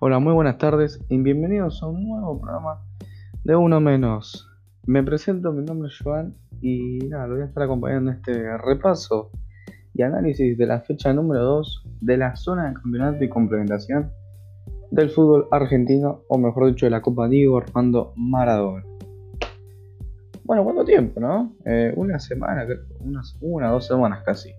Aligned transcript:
Hola, 0.00 0.20
muy 0.20 0.32
buenas 0.32 0.58
tardes 0.58 1.04
y 1.08 1.18
bienvenidos 1.18 1.82
a 1.82 1.88
un 1.88 2.08
nuevo 2.08 2.40
programa 2.40 2.80
de 3.42 3.56
Uno 3.56 3.80
Menos. 3.80 4.48
Me 4.86 5.02
presento, 5.02 5.50
mi 5.50 5.64
nombre 5.64 5.88
es 5.88 5.98
Joan 5.98 6.36
y 6.60 7.00
nada, 7.08 7.26
lo 7.26 7.34
voy 7.34 7.42
a 7.42 7.46
estar 7.46 7.64
acompañando 7.64 8.12
en 8.12 8.18
este 8.18 8.58
repaso 8.58 9.32
y 9.94 10.02
análisis 10.02 10.56
de 10.56 10.66
la 10.66 10.82
fecha 10.82 11.12
número 11.12 11.42
2 11.42 11.84
de 12.00 12.16
la 12.16 12.36
zona 12.36 12.68
de 12.68 12.74
campeonato 12.74 13.24
y 13.24 13.28
complementación 13.28 14.12
del 14.92 15.10
fútbol 15.10 15.48
argentino, 15.50 16.22
o 16.28 16.38
mejor 16.38 16.68
dicho, 16.68 16.86
de 16.86 16.90
la 16.90 17.02
Copa 17.02 17.26
Diego 17.26 17.58
Armando 17.58 18.12
Maradona. 18.14 18.84
Bueno, 20.44 20.62
¿cuánto 20.62 20.84
tiempo, 20.84 21.18
no? 21.18 21.56
Eh, 21.64 21.92
una 21.96 22.20
semana, 22.20 22.64
unas, 23.00 23.36
una, 23.40 23.72
dos 23.72 23.88
semanas 23.88 24.22
casi. 24.24 24.52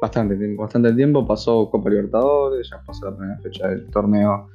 Bastante 0.00 0.54
bastante 0.56 0.92
tiempo. 0.92 1.26
Pasó 1.26 1.70
Copa 1.70 1.90
Libertadores, 1.90 2.68
ya 2.70 2.82
pasó 2.84 3.10
la 3.10 3.16
primera 3.16 3.38
fecha 3.38 3.68
del 3.68 3.86
torneo 3.86 4.48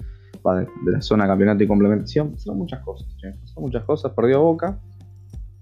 de, 0.44 0.91
la 0.91 1.02
zona 1.02 1.27
campeonato 1.27 1.63
y 1.63 1.68
complementación. 1.68 2.32
Pasaron 2.32 2.59
muchas 2.59 2.82
cosas, 2.84 3.08
pasaron 3.16 3.63
muchas 3.63 3.84
cosas. 3.84 4.12
Perdió 4.13 4.41
Boca, 4.41 4.80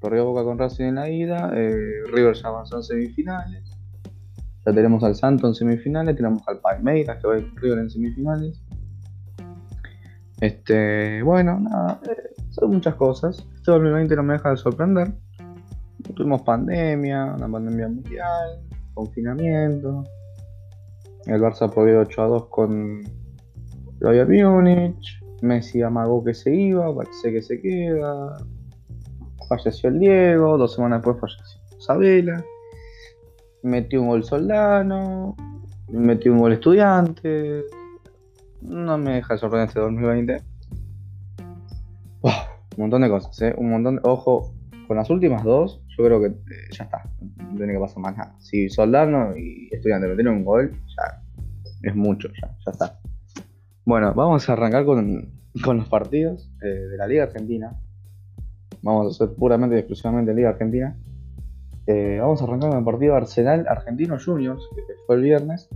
perdió 0.01 0.25
Boca 0.25 0.43
con 0.43 0.57
Racing 0.57 0.85
en 0.85 0.95
la 0.95 1.09
ida. 1.09 1.51
Eh, 1.55 2.03
River 2.11 2.35
ya 2.35 2.49
avanzó 2.49 2.77
en 2.77 2.83
semifinales. 2.83 3.63
Ya 4.65 4.73
tenemos 4.73 5.03
al 5.03 5.15
Santo 5.15 5.47
en 5.47 5.55
semifinales, 5.55 6.15
tenemos 6.15 6.45
al 6.47 6.59
Palmeiras 6.59 7.17
que 7.21 7.27
va 7.27 7.35
a 7.35 7.39
River 7.55 7.79
en 7.79 7.89
semifinales. 7.89 8.61
Este, 10.41 11.21
bueno, 11.23 11.59
nada, 11.59 11.99
eh, 12.09 12.33
son 12.49 12.71
muchas 12.71 12.95
cosas. 12.95 13.45
Este 13.55 13.71
2020 13.71 14.15
no 14.15 14.23
me 14.23 14.33
deja 14.33 14.51
de 14.51 14.57
sorprender. 14.57 15.13
Tuvimos 16.15 16.41
pandemia, 16.41 17.35
una 17.37 17.49
pandemia 17.49 17.87
mundial, 17.87 18.61
confinamiento. 18.99 20.03
El 21.25 21.41
Barça 21.41 21.73
perdió 21.73 22.01
8 22.01 22.21
a 22.21 22.27
2 22.27 22.45
con 22.47 23.03
Bayern 24.01 24.51
Múnich. 24.51 25.19
Messi 25.41 25.81
amagó 25.81 26.23
que 26.23 26.33
se 26.33 26.53
iba, 26.53 26.93
parece 26.93 27.31
que 27.31 27.41
se 27.41 27.61
queda. 27.61 28.37
Falleció 29.47 29.89
el 29.89 29.99
Diego, 29.99 30.57
dos 30.57 30.75
semanas 30.75 31.01
después 31.01 31.21
falleció 31.21 31.61
Isabela. 31.77 32.45
Metió 33.63 34.01
un 34.01 34.09
gol 34.09 34.23
Soldano. 34.23 35.35
Metió 35.89 36.33
un 36.33 36.39
gol 36.39 36.53
Estudiante. 36.53 37.63
No 38.61 38.97
me 38.97 39.15
deja 39.15 39.33
de 39.33 39.39
sorprender 39.39 39.69
este 39.69 39.79
2020. 39.79 40.43
un 42.23 42.31
montón 42.77 43.01
de 43.01 43.09
cosas, 43.09 43.41
¿eh? 43.41 43.55
Un 43.57 43.69
montón 43.71 43.95
de... 43.95 44.01
Ojo, 44.03 44.53
con 44.87 44.97
las 44.97 45.09
últimas 45.09 45.43
dos, 45.43 45.81
yo 45.99 46.05
creo 46.05 46.21
que 46.21 46.27
eh, 46.27 46.69
ya 46.71 46.85
está. 46.85 47.03
No 47.37 47.57
tiene 47.57 47.73
que 47.73 47.79
pasar 47.79 47.99
más 47.99 48.17
nada. 48.17 48.35
Si 48.39 48.69
Soldano 48.69 49.35
y 49.35 49.67
Estudiante 49.71 50.07
metieron 50.07 50.37
un 50.37 50.45
gol, 50.45 50.71
ya 50.95 51.21
es 51.83 51.95
mucho, 51.95 52.29
ya, 52.41 52.55
ya 52.65 52.71
está. 52.71 52.99
Bueno, 53.83 54.13
vamos 54.13 54.47
a 54.47 54.53
arrancar 54.53 54.85
con, 54.85 55.29
los 55.53 55.89
partidos 55.89 56.49
eh, 56.63 56.67
de 56.67 56.97
la 56.97 57.05
Liga 57.05 57.23
Argentina. 57.23 57.77
Vamos 58.81 59.07
a 59.07 59.09
hacer 59.09 59.35
puramente 59.35 59.75
y 59.75 59.79
exclusivamente 59.79 60.33
Liga 60.33 60.49
Argentina. 60.49 60.95
Eh, 61.85 62.19
vamos 62.21 62.41
a 62.41 62.45
arrancar 62.45 62.69
con 62.69 62.79
el 62.79 62.85
partido 62.85 63.15
Arsenal 63.15 63.65
Argentino 63.67 64.17
Juniors, 64.23 64.63
que 64.75 64.81
fue 65.05 65.17
el 65.17 65.23
viernes, 65.23 65.67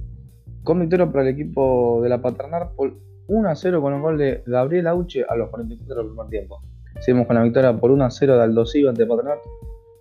con 0.63 0.79
victoria 0.79 1.11
para 1.11 1.27
el 1.27 1.33
equipo 1.33 1.99
de 2.01 2.07
la 2.07 2.21
Paternar 2.21 2.71
por 2.77 2.95
1 3.27 3.49
a 3.49 3.55
0 3.55 3.81
con 3.81 3.93
un 3.93 4.01
gol 4.01 4.17
de 4.17 4.41
Gabriel 4.45 4.87
Auche 4.87 5.25
a 5.27 5.35
los 5.35 5.49
44 5.49 5.95
del 5.95 6.13
primer 6.13 6.29
tiempo. 6.29 6.61
Seguimos 7.01 7.27
con 7.27 7.35
la 7.35 7.43
victoria 7.43 7.77
por 7.77 7.91
1 7.91 8.05
a 8.05 8.09
0 8.09 8.37
de 8.37 8.43
Aldo 8.43 8.63
ante 8.87 9.05
Patronato, 9.05 9.41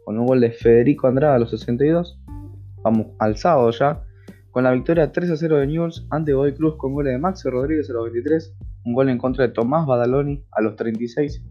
con 0.05 0.19
un 0.19 0.27
gol 0.27 0.41
de 0.41 0.51
Federico 0.51 1.07
Andrada 1.07 1.37
a 1.37 1.39
los 1.39 1.51
62. 1.51 2.21
Vamos 2.83 3.09
al 3.19 3.37
sábado 3.37 3.71
ya, 3.71 4.03
con 4.51 4.65
la 4.65 4.73
victoria 4.73 5.13
3 5.13 5.31
a 5.31 5.37
0 5.37 5.59
de 5.59 5.67
Newell's 5.67 6.07
ante 6.11 6.33
Godoy 6.33 6.55
Cruz 6.55 6.77
con 6.77 6.95
goles 6.95 7.13
de 7.13 7.19
Maxi 7.19 7.49
Rodríguez 7.49 7.89
a 7.91 7.95
los 7.95 8.05
23, 8.05 8.55
un 8.85 8.95
gol 8.95 9.09
en 9.09 9.19
contra 9.19 9.47
de 9.47 9.53
Tomás 9.53 9.87
Badaloni 9.87 10.45
a 10.51 10.61
los 10.61 10.77
36 10.77 11.43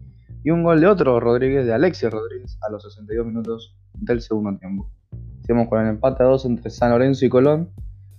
y 0.44 0.50
un 0.50 0.62
gol 0.62 0.80
de 0.80 0.86
otro 0.86 1.20
Rodríguez 1.20 1.66
de 1.66 1.72
Alexis 1.72 2.10
Rodríguez 2.10 2.58
a 2.62 2.70
los 2.70 2.82
62 2.82 3.26
minutos 3.26 3.76
del 3.94 4.20
segundo 4.20 4.58
tiempo. 4.58 4.90
Seguimos 5.42 5.68
con 5.68 5.80
el 5.80 5.88
empate 5.88 6.22
a 6.22 6.26
2 6.26 6.44
entre 6.46 6.70
San 6.70 6.90
Lorenzo 6.90 7.24
y 7.24 7.28
Colón. 7.28 7.70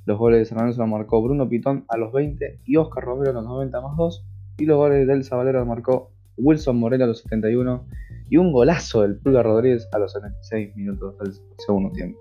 Los 0.06 0.18
goles 0.18 0.40
de 0.40 0.46
San 0.46 0.58
Lorenzo 0.58 0.82
los 0.82 0.90
marcó 0.90 1.22
Bruno 1.22 1.48
Pitón 1.48 1.86
a 1.88 1.98
los 1.98 2.12
20 2.12 2.62
y 2.66 2.76
Oscar 2.78 3.04
Romero 3.04 3.32
a 3.32 3.34
los 3.34 3.46
90 3.46 3.82
más 3.82 3.98
2. 3.98 4.26
Y 4.58 4.66
los 4.66 4.78
goles 4.78 5.08
del 5.08 5.24
Zabalero 5.24 5.60
los 5.60 5.68
marcó 5.68 6.12
Wilson 6.38 6.78
Moreno 6.78 7.06
a 7.06 7.08
los 7.08 7.20
71 7.20 7.86
y 8.34 8.38
un 8.38 8.52
golazo 8.52 9.04
del 9.04 9.20
Pulga 9.20 9.44
Rodríguez 9.44 9.88
a 9.92 10.00
los 10.00 10.12
76 10.12 10.76
minutos 10.76 11.16
del 11.20 11.34
segundo 11.64 11.92
tiempo. 11.92 12.20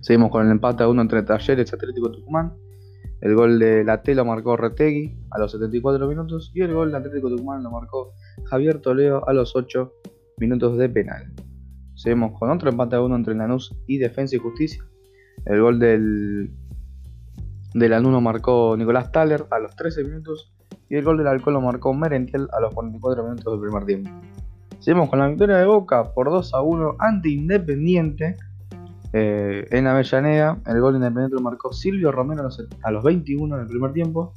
Seguimos 0.00 0.30
con 0.30 0.46
el 0.46 0.52
empate 0.52 0.84
a 0.84 0.88
uno 0.88 1.02
entre 1.02 1.22
Talleres 1.22 1.70
Atlético 1.70 2.10
Tucumán. 2.10 2.54
El 3.20 3.34
gol 3.34 3.58
de 3.58 3.84
la 3.84 4.00
lo 4.02 4.24
marcó 4.24 4.56
Retegui 4.56 5.14
a 5.32 5.38
los 5.38 5.52
74 5.52 6.08
minutos 6.08 6.50
y 6.54 6.62
el 6.62 6.72
gol 6.72 6.92
de 6.92 6.96
Atlético 6.96 7.28
Tucumán 7.28 7.62
lo 7.62 7.70
marcó 7.70 8.14
Javier 8.44 8.80
Toledo 8.80 9.28
a 9.28 9.34
los 9.34 9.54
8 9.54 9.92
minutos 10.38 10.78
de 10.78 10.88
penal. 10.88 11.30
Seguimos 11.94 12.38
con 12.38 12.48
otro 12.48 12.70
empate 12.70 12.96
a 12.96 13.02
uno 13.02 13.14
entre 13.14 13.34
Lanús 13.34 13.76
y 13.86 13.98
Defensa 13.98 14.36
y 14.36 14.38
Justicia. 14.38 14.82
El 15.44 15.60
gol 15.60 15.78
del, 15.78 16.50
del 17.74 17.90
Lanús 17.90 18.12
lo 18.12 18.22
marcó 18.22 18.78
Nicolás 18.78 19.12
Thaler 19.12 19.44
a 19.50 19.58
los 19.58 19.76
13 19.76 20.04
minutos 20.04 20.54
y 20.88 20.96
el 20.96 21.04
gol 21.04 21.18
del 21.18 21.26
alcohol 21.26 21.52
lo 21.52 21.60
marcó 21.60 21.92
Merentiel 21.92 22.48
a 22.50 22.60
los 22.62 22.72
44 22.72 23.24
minutos 23.24 23.52
del 23.52 23.60
primer 23.60 23.84
tiempo. 23.84 24.10
Seguimos 24.82 25.10
con 25.10 25.20
la 25.20 25.28
victoria 25.28 25.58
de 25.58 25.64
Boca 25.64 26.12
por 26.12 26.28
2 26.28 26.54
a 26.54 26.60
1 26.60 26.96
ante 26.98 27.28
Independiente 27.28 28.36
eh, 29.12 29.64
en 29.70 29.86
Avellaneda. 29.86 30.58
El 30.66 30.80
gol 30.80 30.96
Independiente 30.96 31.36
lo 31.36 31.40
marcó 31.40 31.72
Silvio 31.72 32.10
Romero 32.10 32.48
a 32.82 32.90
los 32.90 33.04
21 33.04 33.58
del 33.58 33.68
primer 33.68 33.92
tiempo. 33.92 34.34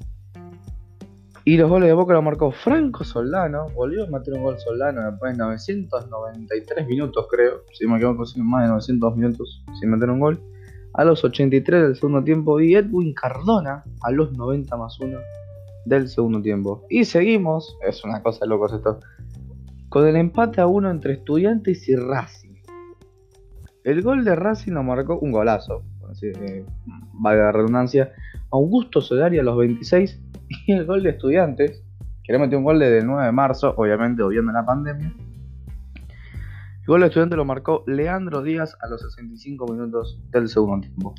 Y 1.45 1.57
los 1.57 1.67
goles 1.67 1.87
de 1.87 1.93
Boca 1.93 2.13
lo 2.13 2.21
marcó 2.21 2.51
Franco 2.51 3.03
Soldano. 3.03 3.69
Volvió 3.73 4.03
a 4.03 4.07
meter 4.07 4.35
un 4.35 4.43
gol 4.43 4.59
Soldano 4.59 5.09
después 5.09 5.31
de 5.31 5.39
993 5.39 6.87
minutos, 6.87 7.25
creo. 7.31 7.63
Si 7.73 7.87
me 7.87 7.95
equivoco, 7.95 8.25
más 8.37 8.65
de 8.65 8.69
900 8.69 9.17
minutos 9.17 9.63
sin 9.79 9.89
meter 9.89 10.11
un 10.11 10.19
gol. 10.19 10.39
A 10.93 11.05
los 11.05 11.23
83 11.23 11.81
del 11.81 11.95
segundo 11.95 12.23
tiempo. 12.23 12.59
Y 12.59 12.75
Edwin 12.75 13.15
Cardona 13.15 13.83
a 14.03 14.11
los 14.11 14.31
90 14.31 14.77
más 14.77 14.99
1 14.99 15.17
del 15.85 16.07
segundo 16.07 16.39
tiempo. 16.39 16.85
Y 16.87 17.05
seguimos, 17.05 17.77
es 17.87 18.03
una 18.03 18.21
cosa 18.21 18.41
de 18.41 18.49
locos 18.49 18.73
esto, 18.73 18.99
con 19.95 20.05
el 20.05 20.17
empate 20.17 20.59
a 20.59 20.67
uno 20.67 20.91
entre 20.91 21.13
Estudiantes 21.13 21.87
y 21.87 21.95
Racing. 21.95 22.55
El 23.85 24.01
gol 24.01 24.25
de 24.25 24.35
Racing 24.35 24.73
lo 24.73 24.83
marcó 24.83 25.17
un 25.19 25.31
golazo, 25.31 25.83
así, 26.11 26.27
eh, 26.35 26.65
valga 27.13 27.43
la 27.45 27.51
redundancia, 27.53 28.11
Augusto 28.51 28.99
Solari 28.99 29.39
a 29.39 29.43
los 29.43 29.57
26 29.57 30.21
y 30.67 30.73
el 30.73 30.85
gol 30.85 31.01
de 31.01 31.11
Estudiantes, 31.11 31.81
que 32.25 32.33
le 32.33 32.39
metió 32.39 32.57
un 32.57 32.65
gol 32.65 32.77
desde 32.77 32.97
el 32.97 33.05
9 33.05 33.23
de 33.23 33.31
marzo, 33.31 33.73
obviamente 33.77 34.21
obviando 34.21 34.51
la 34.51 34.65
pandemia. 34.65 35.13
El 35.95 36.85
gol 36.85 36.99
de 36.99 37.07
Estudiantes 37.07 37.37
lo 37.37 37.45
marcó 37.45 37.85
Leandro 37.87 38.41
Díaz 38.41 38.77
a 38.81 38.89
los 38.89 39.01
65 39.01 39.65
minutos 39.71 40.19
del 40.29 40.49
segundo 40.49 40.81
tiempo. 40.81 41.15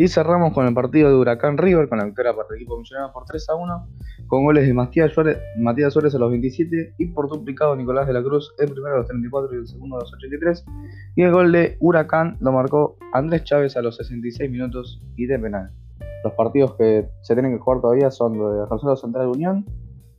Y 0.00 0.06
cerramos 0.06 0.52
con 0.52 0.64
el 0.64 0.74
partido 0.74 1.08
de 1.08 1.16
Huracán 1.16 1.58
River, 1.58 1.88
con 1.88 1.98
la 1.98 2.04
victoria 2.04 2.32
para 2.32 2.46
el 2.50 2.54
equipo 2.54 2.78
millonario 2.78 3.12
por 3.12 3.24
3 3.24 3.48
a 3.50 3.54
1, 3.56 3.88
con 4.28 4.44
goles 4.44 4.64
de 4.64 4.72
Matías 4.72 5.12
Suárez, 5.12 5.38
Matías 5.58 5.92
Suárez 5.92 6.14
a 6.14 6.18
los 6.18 6.30
27 6.30 6.94
y 6.98 7.06
por 7.06 7.28
duplicado 7.28 7.74
Nicolás 7.74 8.06
de 8.06 8.12
la 8.12 8.22
Cruz, 8.22 8.54
el 8.58 8.70
primero 8.70 8.94
a 8.94 8.98
los 8.98 9.08
34 9.08 9.56
y 9.56 9.58
el 9.58 9.66
segundo 9.66 9.96
a 9.96 10.00
los 10.00 10.14
83. 10.14 10.64
Y 11.16 11.22
el 11.22 11.32
gol 11.32 11.50
de 11.50 11.76
Huracán 11.80 12.36
lo 12.38 12.52
marcó 12.52 12.96
Andrés 13.12 13.42
Chávez 13.42 13.76
a 13.76 13.82
los 13.82 13.96
66 13.96 14.48
minutos 14.48 15.02
y 15.16 15.26
de 15.26 15.36
penal. 15.36 15.72
Los 16.22 16.32
partidos 16.34 16.76
que 16.76 17.08
se 17.22 17.34
tienen 17.34 17.56
que 17.56 17.58
jugar 17.58 17.80
todavía 17.80 18.12
son 18.12 18.34
de 18.34 18.66
Rosario 18.66 18.94
Central 18.94 19.26
Unión, 19.26 19.66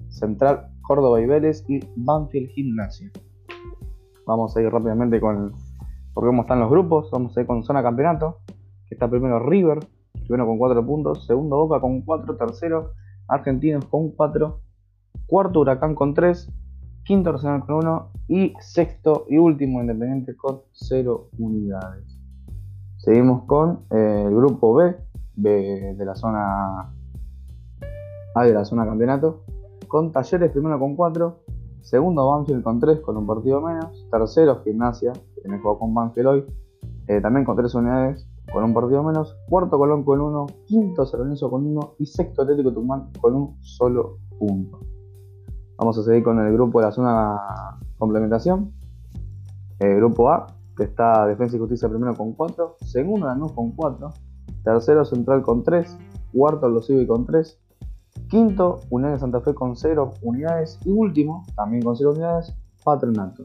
Central 0.10 0.68
Córdoba 0.82 1.22
y 1.22 1.26
Vélez 1.26 1.64
y 1.70 1.80
Banfield 1.96 2.50
Gimnasia. 2.50 3.10
Vamos 4.26 4.58
a 4.58 4.62
ir 4.62 4.70
rápidamente 4.70 5.22
con 5.22 5.54
por 6.14 6.26
cómo 6.26 6.42
están 6.42 6.60
los 6.60 6.70
grupos. 6.70 7.10
Vamos 7.12 7.38
a 7.38 7.40
ir 7.40 7.48
con 7.48 7.64
zona 7.64 7.82
campeonato 7.82 8.42
está 8.90 9.10
primero 9.10 9.40
River, 9.40 9.80
primero 10.26 10.46
con 10.46 10.58
4 10.58 10.86
puntos, 10.86 11.26
segundo 11.26 11.58
Boca 11.58 11.80
con 11.80 12.02
4, 12.02 12.36
tercero 12.38 12.92
Argentinos 13.28 13.86
con 13.86 14.12
4, 14.12 14.60
cuarto 15.28 15.60
Huracán 15.60 15.96
con 15.96 16.14
3, 16.14 16.52
quinto 17.04 17.32
Arsenal 17.32 17.66
con 17.66 17.76
1 17.76 18.12
y 18.28 18.54
sexto 18.60 19.26
y 19.30 19.38
último 19.38 19.82
Independiente 19.82 20.36
con 20.36 20.62
0 20.74 21.30
unidades. 21.38 22.20
Seguimos 22.98 23.46
con 23.46 23.86
eh, 23.92 24.26
el 24.28 24.36
grupo 24.36 24.76
B, 24.76 24.96
B 25.36 25.96
de 25.96 26.06
la 26.06 26.16
zona 26.16 26.94
A 28.36 28.44
de 28.44 28.54
la 28.54 28.66
zona 28.66 28.86
campeonato, 28.86 29.44
con 29.88 30.12
Talleres 30.12 30.52
primero 30.52 30.78
con 30.78 30.96
4, 30.96 31.40
segundo 31.82 32.30
Banfield 32.30 32.62
con 32.62 32.80
3 32.80 33.00
con 33.00 33.18
un 33.18 33.26
partido 33.26 33.62
menos, 33.62 34.08
tercero 34.12 34.62
Gimnasia, 34.64 35.14
que 35.14 35.42
tiene 35.42 35.60
juego 35.60 35.80
con 35.80 35.94
Banfield 35.94 36.28
hoy, 36.28 36.46
eh, 37.08 37.22
también 37.22 37.46
con 37.46 37.56
3 37.56 37.74
unidades, 37.74 38.29
con 38.52 38.64
un 38.64 38.74
partido 38.74 39.04
menos, 39.04 39.38
cuarto 39.48 39.78
Colón 39.78 40.04
con 40.04 40.22
uno, 40.22 40.48
quinto 40.66 41.06
San 41.06 41.36
con 41.50 41.66
uno 41.66 41.96
y 42.00 42.06
sexto 42.06 42.42
Atlético 42.42 42.74
Tucumán 42.74 43.12
con 43.20 43.36
un 43.36 43.58
solo 43.62 44.18
punto. 44.38 44.80
Vamos 45.78 45.98
a 45.98 46.04
seguir 46.04 46.24
con 46.24 46.40
el 46.40 46.52
grupo 46.54 46.80
de 46.80 46.86
la 46.88 46.92
zona 46.92 47.38
complementación. 47.98 48.74
Grupo 49.80 50.30
A, 50.30 50.48
que 50.76 50.84
está 50.84 51.26
Defensa 51.26 51.56
y 51.56 51.60
Justicia 51.60 51.88
primero 51.88 52.14
con 52.16 52.34
4, 52.34 52.76
segundo 52.82 53.28
Lanús 53.28 53.54
con 53.54 53.72
4, 53.72 54.10
tercero 54.64 55.06
Central 55.06 55.42
con 55.42 55.64
3, 55.64 55.98
cuarto 56.34 56.68
Los 56.68 56.92
con 57.08 57.26
3, 57.26 57.62
Quinto, 58.30 58.82
Unión 58.92 59.14
de 59.14 59.20
Santa 59.20 59.42
Fe 59.42 59.56
con 59.56 59.76
0 59.76 60.14
unidades. 60.22 60.80
Y 60.86 60.92
último, 60.92 61.46
también 61.56 61.82
con 61.82 61.96
0 61.96 62.12
unidades, 62.12 62.54
Patronato. 62.84 63.44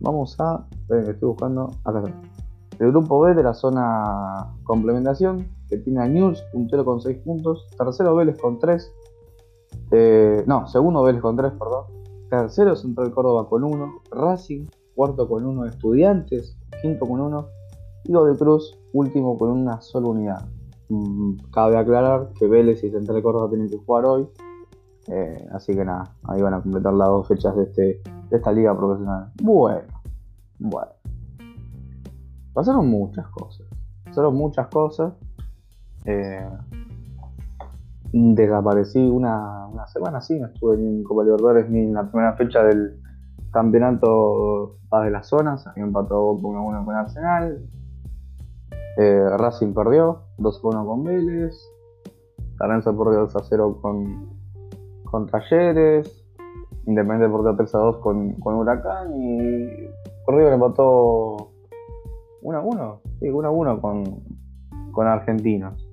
Vamos 0.00 0.36
a. 0.40 0.66
que 0.88 0.98
estoy 0.98 1.28
buscando. 1.28 1.70
Acá 1.84 2.00
está. 2.00 2.35
El 2.78 2.90
grupo 2.90 3.20
B 3.20 3.34
de 3.34 3.42
la 3.42 3.54
zona 3.54 4.54
complementación, 4.64 5.48
que 5.68 5.78
tiene 5.78 6.02
a 6.02 6.08
News, 6.08 6.42
puntero 6.52 6.84
con 6.84 7.00
6 7.00 7.18
puntos. 7.24 7.68
Tercero 7.76 8.14
Vélez 8.14 8.38
con 8.38 8.58
3. 8.58 8.92
Eh, 9.92 10.44
no, 10.46 10.66
segundo 10.66 11.02
Vélez 11.02 11.22
con 11.22 11.36
3, 11.36 11.52
perdón. 11.52 11.84
Tercero 12.28 12.76
Central 12.76 13.12
Córdoba 13.12 13.48
con 13.48 13.64
1. 13.64 13.94
Racing, 14.10 14.66
cuarto 14.94 15.28
con 15.28 15.46
1. 15.46 15.64
Estudiantes, 15.66 16.56
quinto 16.82 17.06
con 17.06 17.20
1. 17.20 17.48
Y 18.04 18.12
de 18.12 18.36
Cruz, 18.36 18.78
último 18.92 19.36
con 19.38 19.50
una 19.50 19.80
sola 19.80 20.08
unidad. 20.08 20.46
Mm, 20.88 21.36
cabe 21.50 21.76
aclarar 21.76 22.30
que 22.38 22.46
Vélez 22.46 22.84
y 22.84 22.90
Central 22.90 23.22
Córdoba 23.22 23.48
tienen 23.48 23.68
que 23.68 23.78
jugar 23.78 24.04
hoy. 24.04 24.28
Eh, 25.08 25.48
así 25.52 25.74
que 25.74 25.84
nada, 25.84 26.14
ahí 26.24 26.42
van 26.42 26.54
a 26.54 26.62
completar 26.62 26.92
las 26.92 27.08
dos 27.08 27.26
fechas 27.26 27.56
de, 27.56 27.64
este, 27.64 27.82
de 28.30 28.36
esta 28.36 28.52
liga 28.52 28.76
profesional. 28.76 29.32
Bueno, 29.42 29.88
bueno. 30.58 30.95
Pasaron 32.56 32.88
muchas 32.88 33.28
cosas. 33.28 33.66
Pasaron 34.06 34.34
muchas 34.34 34.68
cosas. 34.68 35.12
Eh, 36.06 36.48
desaparecí 38.14 38.98
una, 38.98 39.68
semana 39.92 40.18
así, 40.18 40.40
no 40.40 40.46
estuve 40.46 40.78
ni 40.78 40.86
en 40.86 41.04
Copa 41.04 41.24
Libertadores 41.24 41.68
ni 41.68 41.80
en 41.80 41.92
la 41.92 42.10
primera 42.10 42.32
fecha 42.32 42.62
del 42.62 42.98
campeonato 43.52 44.78
de 44.90 45.10
las 45.10 45.28
zonas. 45.28 45.66
Había 45.66 45.84
empatado 45.84 46.34
con 46.40 46.56
1 46.56 46.84
con 46.86 46.94
Arsenal. 46.94 47.62
Eh, 48.96 49.28
Racing 49.36 49.74
perdió 49.74 50.22
2-1 50.38 50.86
con 50.86 51.04
Vélez. 51.04 51.54
Tarenzo 52.56 52.96
perdió 52.96 53.28
2-0 53.28 53.82
con, 53.82 54.30
con 55.04 55.26
Talleres. 55.26 56.24
Independiente 56.86 57.36
perdió 57.36 57.54
3-2 57.54 58.00
con, 58.00 58.32
con 58.36 58.54
Huracán. 58.54 59.14
Y 59.14 59.90
River 60.26 60.54
empató 60.54 61.52
1-1. 62.46 63.00
Sí, 63.18 63.26
1-1 63.26 63.80
con, 63.80 64.22
con 64.92 65.06
Argentinos. 65.06 65.88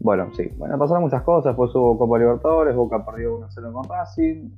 Bueno, 0.00 0.32
sí. 0.34 0.48
Bueno, 0.56 0.78
pasaron 0.78 1.02
muchas 1.02 1.22
cosas. 1.22 1.50
Después 1.50 1.74
hubo 1.74 1.98
Copa 1.98 2.18
Libertadores. 2.18 2.76
Boca 2.76 3.04
perdió 3.04 3.40
1-0 3.40 3.72
con 3.72 3.84
Racing. 3.88 4.50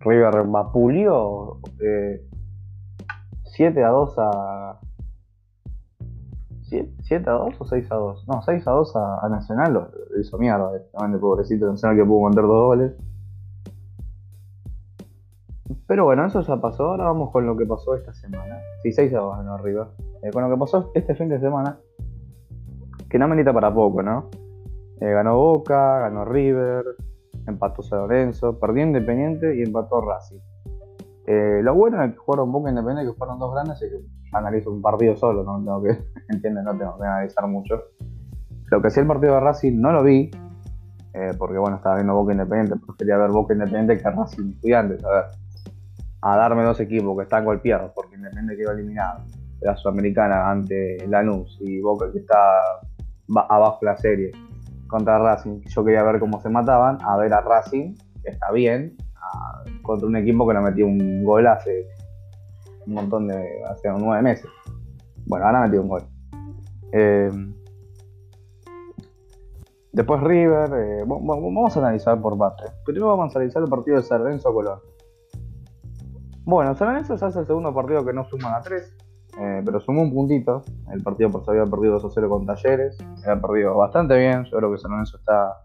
River 0.00 0.46
vapulió 0.46 1.58
eh, 1.80 2.22
7 3.44 3.84
a 3.84 3.88
2 3.88 4.14
a. 4.18 4.80
7 6.62 7.28
a 7.28 7.32
2 7.32 7.60
o 7.60 7.64
6 7.64 7.90
a 7.90 7.94
2? 7.96 8.28
No, 8.28 8.42
6 8.42 8.68
a 8.68 8.70
2 8.70 8.96
a, 8.96 9.28
Nacional 9.28 9.72
lo, 9.72 9.90
hizo 10.20 10.38
mierda. 10.38 10.70
de 10.72 11.18
pobrecito 11.18 11.68
Nacional 11.68 11.96
que 11.96 12.04
pudo 12.04 12.28
meter 12.28 12.44
dos 12.44 12.64
goles. 12.66 12.92
Pero 15.90 16.04
bueno, 16.04 16.24
eso 16.24 16.40
ya 16.42 16.56
pasó. 16.56 16.90
Ahora 16.90 17.06
vamos 17.06 17.32
con 17.32 17.44
lo 17.44 17.56
que 17.56 17.66
pasó 17.66 17.96
esta 17.96 18.14
semana. 18.14 18.60
Sí, 18.80 18.92
6 18.92 19.12
a 19.12 19.18
2 19.18 19.44
no 19.44 19.54
arriba. 19.54 19.90
Eh, 20.22 20.30
con 20.30 20.44
lo 20.44 20.48
que 20.48 20.56
pasó 20.56 20.92
este 20.94 21.16
fin 21.16 21.28
de 21.28 21.40
semana. 21.40 21.80
Que 23.08 23.18
no 23.18 23.26
merita 23.26 23.52
para 23.52 23.74
poco, 23.74 24.00
¿no? 24.00 24.30
Eh, 25.00 25.10
ganó 25.10 25.36
Boca, 25.36 25.98
ganó 25.98 26.24
River, 26.24 26.84
empató 27.44 27.82
San 27.82 28.02
Lorenzo, 28.02 28.56
perdió 28.60 28.84
Independiente 28.84 29.56
y 29.56 29.62
empató 29.62 30.00
Racing. 30.00 30.38
Eh, 31.26 31.58
lo 31.60 31.74
bueno 31.74 32.00
es 32.04 32.12
que 32.12 32.18
jugaron 32.18 32.52
Boca 32.52 32.70
Independiente, 32.70 33.10
que 33.10 33.18
fueron 33.18 33.40
dos 33.40 33.52
grandes, 33.52 33.82
y 33.82 33.90
que 33.90 34.00
analizo 34.32 34.70
un 34.70 34.82
partido 34.82 35.16
solo, 35.16 35.42
no 35.42 35.58
tengo 35.58 35.82
que, 35.82 35.98
entienden, 36.28 36.66
no 36.66 36.78
tengo 36.78 36.98
que 36.98 37.04
analizar 37.04 37.48
mucho. 37.48 37.82
Lo 38.66 38.80
que 38.80 38.90
sí 38.90 39.00
el 39.00 39.08
partido 39.08 39.34
de 39.34 39.40
Racing 39.40 39.80
no 39.80 39.90
lo 39.90 40.04
vi, 40.04 40.30
porque 41.36 41.58
bueno, 41.58 41.78
estaba 41.78 41.96
viendo 41.96 42.14
Boca 42.14 42.30
Independiente, 42.30 42.76
prefería 42.86 43.16
ver 43.16 43.32
Boca 43.32 43.54
Independiente 43.54 44.00
que 44.00 44.08
Racing 44.08 44.50
Estudiantes, 44.50 45.04
a 45.04 45.10
ver 45.10 45.39
a 46.22 46.36
darme 46.36 46.62
dos 46.62 46.80
equipos 46.80 47.16
que 47.16 47.22
están 47.24 47.44
golpeados, 47.44 47.92
porque 47.94 48.16
Independiente 48.16 48.56
quedó 48.56 48.72
eliminado 48.72 49.24
de 49.60 49.66
la 49.66 49.76
Sudamericana 49.76 50.50
ante 50.50 51.06
Lanús 51.08 51.58
y 51.60 51.80
Boca 51.80 52.10
que 52.12 52.18
está 52.18 52.36
abajo 53.48 53.78
de 53.82 53.86
la 53.86 53.96
serie 53.96 54.30
contra 54.88 55.18
Racing. 55.18 55.60
Yo 55.62 55.84
quería 55.84 56.02
ver 56.02 56.18
cómo 56.18 56.40
se 56.40 56.48
mataban, 56.48 56.98
a 57.02 57.16
ver 57.16 57.32
a 57.32 57.40
Racing, 57.40 57.94
que 58.22 58.30
está 58.30 58.50
bien, 58.50 58.96
contra 59.82 60.06
un 60.06 60.16
equipo 60.16 60.46
que 60.46 60.54
no 60.54 60.62
metió 60.62 60.86
un 60.86 61.24
gol 61.24 61.46
hace 61.46 61.86
un 62.86 62.94
montón 62.94 63.28
de, 63.28 63.62
hace 63.68 63.88
nueve 63.90 64.22
meses. 64.22 64.50
Bueno, 65.26 65.46
ahora 65.46 65.62
metió 65.62 65.82
un 65.82 65.88
gol. 65.88 66.02
Eh, 66.92 67.30
después 69.92 70.20
River, 70.22 70.70
eh, 70.74 71.04
vamos 71.06 71.76
a 71.76 71.80
analizar 71.80 72.20
por 72.20 72.36
parte. 72.36 72.64
Primero 72.84 73.16
vamos 73.16 73.34
a 73.34 73.38
analizar 73.38 73.62
el 73.62 73.68
partido 73.68 74.00
de 74.00 74.18
Lorenzo 74.18 74.52
Colón. 74.52 74.89
Bueno, 76.50 76.74
San 76.74 76.88
Lorenzo 76.88 77.14
ya 77.14 77.28
es 77.28 77.36
el 77.36 77.46
segundo 77.46 77.72
partido 77.72 78.04
que 78.04 78.12
no 78.12 78.24
suman 78.24 78.54
a 78.54 78.60
3, 78.60 78.96
eh, 79.38 79.62
pero 79.64 79.78
sumó 79.78 80.02
un 80.02 80.12
puntito. 80.12 80.64
El 80.92 81.00
partido 81.00 81.30
por 81.30 81.48
había 81.48 81.64
perdido 81.64 81.92
2 81.92 82.06
a 82.06 82.08
0 82.10 82.28
con 82.28 82.44
Talleres. 82.44 82.98
Había 83.22 83.40
perdido 83.40 83.76
bastante 83.76 84.18
bien. 84.18 84.42
Yo 84.46 84.56
creo 84.58 84.72
que 84.72 84.78
San 84.78 84.90
Lorenzo 84.90 85.16
está. 85.18 85.62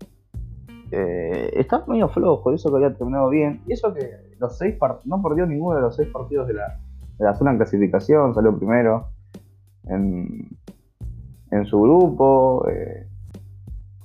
Eh, 0.92 1.50
está 1.56 1.84
medio 1.88 2.08
flojo, 2.10 2.52
eso 2.52 2.70
que 2.70 2.76
había 2.76 2.96
terminado 2.96 3.30
bien. 3.30 3.64
Y 3.66 3.74
eso 3.74 3.96
que 3.96 4.36
los 4.38 4.60
seis 4.60 4.76
no 5.06 5.24
perdió 5.24 5.48
ninguno 5.48 5.76
de 5.78 5.82
los 5.82 5.96
seis 5.96 6.08
partidos 6.10 6.48
de 6.48 6.54
la, 6.54 6.80
de 7.18 7.26
la 7.26 7.34
zona 7.34 7.50
en 7.50 7.58
clasificación, 7.58 8.36
salió 8.36 8.56
primero 8.56 9.08
en, 9.86 10.56
en 11.50 11.66
su 11.66 11.82
grupo. 11.82 12.64
Eh, 12.70 13.08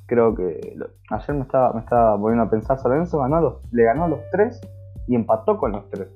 creo 0.06 0.34
que 0.34 0.78
ayer 1.10 1.36
me 1.36 1.42
estaba, 1.42 1.74
me 1.74 1.80
estaba 1.80 2.18
poniendo 2.18 2.44
a 2.44 2.48
pensar, 2.48 2.78
San 2.78 2.90
Lorenzo 2.90 3.18
ganó 3.18 3.60
le 3.70 3.84
ganó 3.84 4.04
a 4.04 4.08
los 4.08 4.20
tres 4.32 4.62
y 5.06 5.14
empató 5.14 5.58
con 5.58 5.72
los 5.72 5.90
tres. 5.90 6.08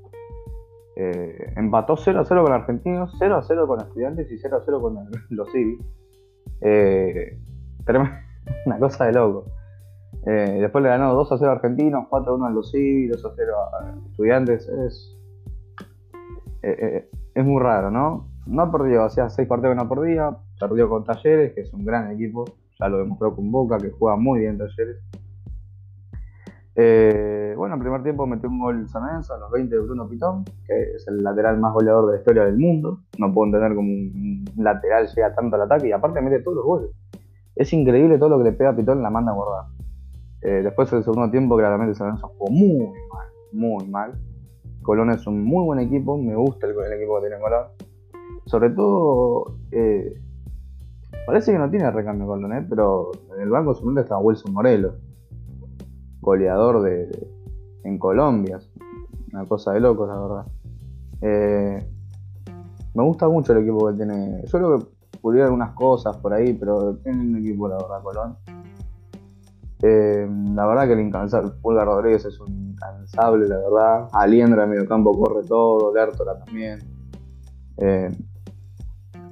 Eh, 0.96 1.52
empató 1.56 1.96
0 1.96 2.20
a 2.20 2.24
0 2.24 2.44
con 2.44 2.52
Argentinos, 2.52 3.12
0 3.18 3.36
a 3.36 3.42
0 3.42 3.66
con 3.66 3.80
Estudiantes 3.80 4.30
y 4.30 4.38
0 4.38 4.56
a 4.56 4.62
0 4.64 4.80
con 4.80 4.98
los 5.30 5.50
Civi. 5.50 5.78
Eh, 6.60 7.38
una 8.66 8.78
cosa 8.78 9.06
de 9.06 9.12
loco. 9.12 9.46
Eh, 10.26 10.58
después 10.60 10.82
le 10.82 10.90
ganó 10.90 11.12
2 11.14 11.32
a 11.32 11.38
0 11.38 11.50
a 11.50 11.54
Argentinos, 11.54 12.06
4 12.08 12.32
a 12.32 12.36
1 12.36 12.46
a 12.46 12.50
los 12.50 12.70
Civi, 12.70 13.08
2 13.08 13.24
a 13.24 13.32
0 13.34 13.52
a 13.56 13.94
Estudiantes. 14.10 14.68
Es, 14.68 15.18
es 16.62 17.44
muy 17.44 17.62
raro, 17.62 17.90
¿no? 17.90 18.28
No 18.46 18.70
perdió, 18.70 19.04
o 19.04 19.10
sea, 19.10 19.28
6 19.28 19.48
partidos 19.48 19.76
que 19.76 19.82
no 19.82 19.88
perdía. 19.88 20.36
Perdió 20.60 20.88
con 20.88 21.04
Talleres, 21.04 21.52
que 21.54 21.62
es 21.62 21.72
un 21.74 21.84
gran 21.84 22.10
equipo. 22.12 22.44
Ya 22.78 22.88
lo 22.88 22.98
demostró 22.98 23.34
con 23.34 23.50
Boca, 23.50 23.78
que 23.78 23.90
juega 23.90 24.16
muy 24.16 24.40
bien 24.40 24.58
Talleres. 24.58 24.98
Eh, 26.76 27.54
bueno, 27.56 27.76
en 27.76 27.80
primer 27.80 28.02
tiempo 28.02 28.26
metió 28.26 28.48
un 28.48 28.58
gol 28.58 28.88
San 28.88 29.06
Lorenzo 29.06 29.34
a 29.34 29.38
los 29.38 29.50
20 29.50 29.74
de 29.74 29.80
Bruno 29.80 30.08
Pitón, 30.08 30.44
que 30.66 30.96
es 30.96 31.06
el 31.06 31.22
lateral 31.22 31.58
más 31.58 31.72
goleador 31.72 32.06
de 32.06 32.12
la 32.12 32.18
historia 32.18 32.44
del 32.44 32.58
mundo. 32.58 33.00
No 33.18 33.32
puedo 33.32 33.46
entender 33.46 33.74
cómo 33.74 33.88
un 33.88 34.44
lateral 34.56 35.06
llega 35.14 35.34
tanto 35.34 35.56
al 35.56 35.62
ataque 35.62 35.88
y 35.88 35.92
aparte 35.92 36.20
mete 36.20 36.40
todos 36.40 36.56
los 36.56 36.64
goles. 36.64 36.90
Es 37.54 37.72
increíble 37.72 38.18
todo 38.18 38.30
lo 38.30 38.38
que 38.38 38.44
le 38.44 38.52
pega 38.52 38.70
a 38.70 38.76
Pitón, 38.76 39.02
la 39.02 39.10
manda 39.10 39.30
a 39.30 39.34
guardar. 39.34 39.66
Eh, 40.42 40.62
después 40.62 40.90
del 40.90 41.04
segundo 41.04 41.30
tiempo, 41.30 41.56
claramente 41.56 41.94
San 41.94 42.08
Lorenzo 42.08 42.28
jugó 42.36 42.50
muy 42.50 42.86
mal, 43.12 43.28
muy 43.52 43.88
mal. 43.88 44.12
Colón 44.82 45.10
es 45.10 45.26
un 45.26 45.42
muy 45.42 45.64
buen 45.64 45.78
equipo, 45.78 46.18
me 46.18 46.34
gusta 46.34 46.66
el, 46.66 46.72
equipo 46.72 47.20
que 47.20 47.28
tiene 47.28 47.40
Colón. 47.40 47.68
Sobre 48.46 48.70
todo, 48.70 49.56
eh, 49.70 50.20
parece 51.24 51.52
que 51.52 51.58
no 51.58 51.70
tiene 51.70 51.90
recambio 51.90 52.26
Colón, 52.26 52.66
pero 52.68 53.12
en 53.36 53.42
el 53.42 53.48
banco 53.48 53.74
suplente 53.74 54.02
está 54.02 54.18
Wilson 54.18 54.52
Morelos 54.52 54.94
goleador 56.24 56.82
de, 56.82 57.28
en 57.84 57.98
Colombia. 57.98 58.58
Una 59.32 59.44
cosa 59.44 59.72
de 59.72 59.80
locos, 59.80 60.08
la 60.08 60.18
verdad. 60.18 60.46
Eh, 61.20 61.88
me 62.94 63.02
gusta 63.02 63.28
mucho 63.28 63.52
el 63.52 63.58
equipo 63.58 63.88
que 63.88 63.94
tiene. 63.94 64.42
Yo 64.44 64.58
creo 64.58 64.78
que 64.78 64.86
pulió 65.20 65.44
algunas 65.44 65.74
cosas 65.74 66.16
por 66.16 66.32
ahí, 66.32 66.54
pero 66.54 66.96
tiene 66.96 67.20
un 67.20 67.36
equipo, 67.36 67.68
la 67.68 67.76
verdad, 67.76 68.02
Colón. 68.02 68.36
Eh, 69.82 70.26
la 70.54 70.66
verdad 70.66 70.86
que 70.86 70.92
el 70.94 71.00
incansable, 71.00 71.50
Pulga 71.60 71.84
Rodríguez 71.84 72.24
es 72.24 72.40
un 72.40 72.70
incansable, 72.70 73.48
la 73.48 73.56
verdad. 73.58 74.08
Aliendra 74.12 74.64
en 74.64 74.70
medio 74.70 74.88
campo 74.88 75.12
corre 75.12 75.46
todo, 75.46 75.94
Lertora 75.94 76.38
también. 76.38 76.78
Eh, 77.76 78.10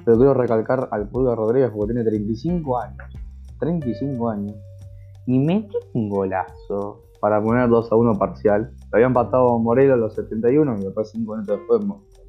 pero 0.04 0.16
quiero 0.16 0.34
recalcar 0.34 0.88
al 0.90 1.08
Pulga 1.08 1.34
Rodríguez 1.34 1.70
porque 1.70 1.94
tiene 1.94 2.08
35 2.08 2.78
años. 2.78 3.14
35 3.58 4.28
años 4.28 4.56
y 5.26 5.38
mete 5.38 5.76
un 5.92 6.08
golazo 6.08 7.02
para 7.20 7.40
poner 7.40 7.68
2 7.68 7.92
a 7.92 7.96
1 7.96 8.18
parcial. 8.18 8.72
Lo 8.90 8.96
había 8.96 9.06
empatado 9.06 9.58
Morelos 9.58 9.94
a 9.94 9.96
los 9.96 10.14
71 10.14 10.78
y 10.78 10.84
después 10.84 11.10
5 11.10 11.32
minutos 11.32 11.58
después 11.58 11.80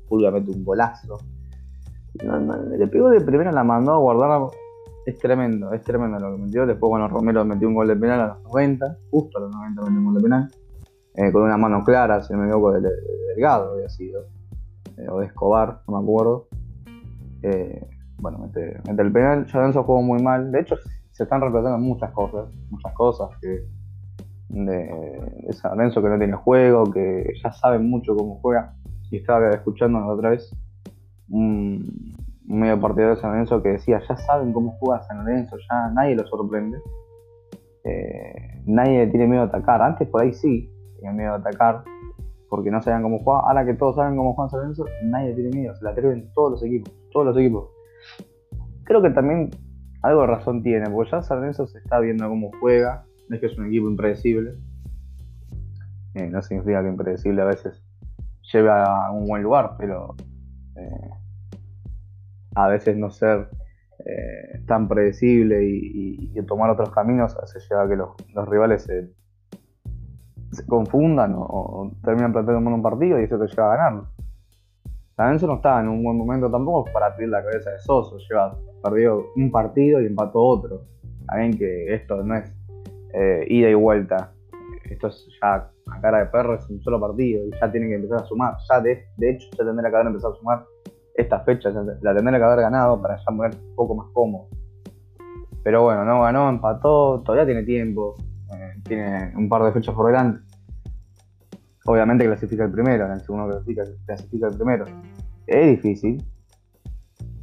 Pulga 0.07 0.29
mete 0.29 0.51
un 0.51 0.63
golazo. 0.63 1.17
le 2.13 2.88
pegó 2.88 3.09
de 3.09 3.21
primera, 3.21 3.51
la 3.51 3.63
mandó 3.63 3.93
a 3.93 3.97
guardar. 3.97 4.51
Es 5.05 5.17
tremendo, 5.17 5.73
es 5.73 5.81
tremendo 5.81 6.19
lo 6.19 6.35
que 6.35 6.43
metió. 6.43 6.65
Después, 6.65 6.89
bueno, 6.89 7.07
Romero 7.07 7.43
metió 7.43 7.67
un 7.67 7.73
gol 7.73 7.88
de 7.88 7.95
penal 7.95 8.21
a 8.21 8.27
los 8.27 8.43
90, 8.43 8.97
justo 9.09 9.38
a 9.39 9.41
los 9.41 9.51
90 9.51 9.81
metió 9.81 9.97
un 9.97 10.05
gol 10.05 10.13
de 10.15 10.21
penal. 10.21 10.51
Eh, 11.15 11.31
con 11.31 11.43
una 11.43 11.57
mano 11.57 11.83
clara, 11.83 12.21
si 12.21 12.33
no 12.33 12.39
me 12.39 12.45
equivoco, 12.45 12.71
de, 12.73 12.89
Delgado 13.29 13.73
había 13.73 13.89
sido. 13.89 14.25
Eh, 14.97 15.07
o 15.09 15.19
de 15.19 15.25
Escobar, 15.25 15.81
no 15.88 15.97
me 15.97 16.03
acuerdo. 16.03 16.47
Eh, 17.41 17.88
bueno, 18.19 18.38
mete, 18.38 18.79
el 18.88 19.12
penal. 19.12 19.47
Lorenzo 19.51 19.83
jugó 19.83 20.01
muy 20.01 20.21
mal. 20.21 20.51
De 20.51 20.62
hecho, 20.62 20.75
se 21.13 21.24
están 21.24 21.41
replanteando 21.41 21.79
muchas 21.79 22.12
cosas, 22.12 22.50
muchas 22.70 22.93
cosas 22.93 23.29
que 23.39 23.65
de, 24.50 25.53
San 25.53 25.77
Lorenzo 25.77 26.01
que 26.01 26.10
no 26.10 26.17
tiene 26.17 26.34
juego, 26.34 26.91
que 26.91 27.34
ya 27.43 27.51
saben 27.53 27.89
mucho 27.89 28.15
cómo 28.15 28.39
juega. 28.41 28.74
Y 29.12 29.17
estaba 29.17 29.51
escuchando 29.51 30.05
otra 30.08 30.32
vez 30.32 30.55
un, 31.29 32.15
medio 32.46 32.79
partidario 32.79 33.15
de 33.15 33.22
San 33.22 33.32
Lorenzo 33.32 33.62
que 33.62 33.70
decía, 33.70 34.01
ya 34.08 34.17
saben 34.17 34.53
cómo 34.53 34.75
juega 34.79 35.03
San 35.03 35.20
Lorenzo, 35.20 35.55
ya 35.70 35.89
nadie 35.89 36.15
lo 36.15 36.25
sorprende. 36.25 36.79
Eh, 37.84 38.63
nadie 38.65 39.05
tiene 39.08 39.27
miedo 39.27 39.43
a 39.43 39.46
atacar. 39.46 39.84
Antes 39.84 40.08
por 40.08 40.24
ahí 40.24 40.34
sí, 40.34 40.72
tenían 40.96 41.15
miedo 41.15 41.34
a 41.34 41.38
atacar 41.38 41.84
porque 42.50 42.72
no 42.72 42.82
sabían 42.82 43.03
cómo 43.03 43.20
jugar. 43.20 43.43
Ahora 43.46 43.65
que 43.65 43.75
todos 43.75 43.98
saben 43.98 44.17
cómo 44.17 44.34
juega 44.34 44.50
San 44.50 44.62
Lorenzo, 44.62 44.86
nadie 45.03 45.36
tiene 45.36 45.50
miedo. 45.51 45.75
Se 45.75 45.84
la 45.84 45.91
atreven 45.91 46.32
todos 46.34 46.53
los 46.53 46.63
equipos, 46.63 46.91
todos 47.12 47.27
los 47.27 47.38
equipos. 47.38 47.70
Creo 48.84 49.01
que 49.01 49.12
también 49.12 49.51
algo 50.03 50.22
de 50.22 50.27
razón 50.27 50.62
tiene, 50.62 50.89
porque 50.89 51.12
ya 51.12 51.22
San 51.22 51.39
Lorenzo 51.39 51.65
se 51.65 51.79
está 51.79 52.00
viendo 52.00 52.27
cómo 52.27 52.51
juega. 52.60 53.05
No 53.29 53.36
es 53.36 53.41
que 53.41 53.48
es 53.48 53.57
un 53.57 53.67
equipo 53.67 53.89
impredecible. 53.89 54.55
Eh, 56.13 56.29
no 56.29 56.41
significa 56.41 56.83
que 56.83 56.89
impredecible 56.89 57.41
a 57.41 57.45
veces 57.45 57.81
lleve 58.51 58.69
a 58.69 59.10
un 59.12 59.25
buen 59.27 59.41
lugar, 59.41 59.75
pero 59.79 60.15
eh, 60.75 61.10
a 62.55 62.67
veces 62.67 62.98
no 62.98 63.10
ser 63.10 63.50
eh, 64.05 64.62
tan 64.67 64.88
predecible 64.88 65.63
y, 65.63 66.33
tomar 66.45 66.69
otros 66.69 66.91
caminos 66.91 67.38
se 67.45 67.60
lleva 67.62 67.83
a 67.83 67.88
que 67.88 67.95
los, 67.95 68.50
rivales 68.50 68.83
se, 68.83 69.10
confundan 70.67 71.33
o, 71.38 71.89
terminan 72.03 72.33
planteando 72.33 72.69
un 72.69 72.81
partido 72.81 73.19
y 73.19 73.24
eso 73.24 73.39
te 73.39 73.48
lleva 73.48 73.74
a 73.74 73.77
ganar. 73.77 74.03
Lorenzo 75.17 75.46
no 75.48 75.55
estaba 75.55 75.82
en 75.82 75.89
un 75.89 76.03
buen 76.03 76.17
momento 76.17 76.50
tampoco 76.50 76.91
para 76.91 77.15
pedir 77.15 77.29
la 77.29 77.43
cabeza 77.43 77.70
de 77.70 77.79
Soso, 77.79 78.17
lleva 78.17 78.58
perdió 78.84 79.27
un 79.36 79.51
partido 79.51 80.01
y 80.01 80.08
empató 80.08 80.41
otro. 80.41 80.82
Saben 81.27 81.58
que 81.58 81.93
esto 81.93 82.22
no 82.24 82.36
es 82.36 82.51
eh, 83.13 83.46
ida 83.48 83.70
y 83.70 83.74
vuelta. 83.75 84.34
Esto 84.89 85.08
es 85.08 85.27
ya 85.41 85.70
a 85.88 86.01
cara 86.01 86.20
de 86.20 86.25
perro, 86.25 86.55
es 86.55 86.70
un 86.70 86.82
solo 86.82 87.00
partido 87.00 87.46
y 87.46 87.51
ya 87.60 87.72
tienen 87.72 87.89
que 87.89 87.96
empezar 87.96 88.22
a 88.22 88.25
sumar. 88.25 88.55
Ya 88.70 88.82
de, 88.82 89.05
hecho 89.22 89.48
ya 89.58 89.63
tendría 89.63 89.89
que 89.89 89.96
haber 89.96 90.08
empezado 90.08 90.34
a 90.34 90.38
sumar 90.38 90.65
esta 91.15 91.39
fecha, 91.41 91.70
la 91.70 92.15
tendría 92.15 92.39
que 92.39 92.46
haber 92.46 92.62
ganado 92.62 93.00
para 93.01 93.17
ya 93.17 93.25
poner 93.25 93.55
un 93.55 93.75
poco 93.75 93.96
más 93.96 94.08
cómodo. 94.13 94.48
Pero 95.63 95.84
bueno, 95.84 96.03
no 96.03 96.24
ganó, 96.24 96.50
empató, 96.50 97.22
todavía 97.22 97.46
tiene 97.46 97.63
tiempo, 97.63 98.15
eh, 98.53 98.82
tiene 98.84 99.34
un 99.38 99.48
par 99.48 99.63
de 99.63 99.72
fechas 99.72 99.96
por 99.96 100.08
delante. 100.08 100.41
Obviamente 101.85 102.25
clasifica 102.25 102.63
el 102.63 102.71
primero, 102.71 103.05
en 103.05 103.11
el 103.11 103.21
segundo 103.21 103.47
clasifica, 103.47 103.83
clasifica 104.05 104.47
el 104.47 104.55
primero. 104.55 104.85
Es 105.47 105.67
difícil, 105.67 106.23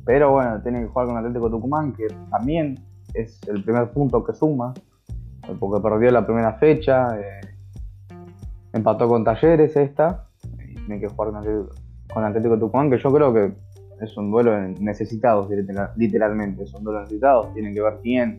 pero 0.05 0.33
bueno, 0.33 0.61
tiene 0.63 0.81
que 0.81 0.87
jugar 0.87 1.07
con 1.07 1.17
Atlético 1.19 1.51
Tucumán, 1.51 1.93
que 1.93 2.07
también 2.31 2.79
es 3.15 3.41
el 3.49 3.63
primer 3.63 3.91
punto 3.91 4.25
que 4.25 4.33
suma, 4.33 4.73
porque 5.59 5.83
perdió 5.83 6.11
la 6.11 6.25
primera 6.25 6.55
fecha, 6.55 7.19
eh, 7.19 7.41
empató 8.73 9.09
con 9.09 9.25
Talleres 9.25 9.77
esta, 9.77 10.27
y 10.59 10.75
tiene 10.75 11.01
que 11.01 11.09
jugar 11.09 11.33
con 12.13 12.25
Atlético, 12.25 12.59
Tucumán, 12.59 12.91
que 12.91 12.99
yo 12.99 13.13
creo 13.13 13.33
que 13.33 13.53
es 14.01 14.17
un 14.17 14.31
duelo 14.31 14.59
necesitado, 14.81 15.49
literalmente, 15.97 16.65
es 16.65 16.75
un 16.75 16.85
duelo 16.85 17.01
necesitado, 17.01 17.51
tienen 17.53 17.75
que 17.75 17.83
ver 17.83 17.99
quién. 18.03 18.39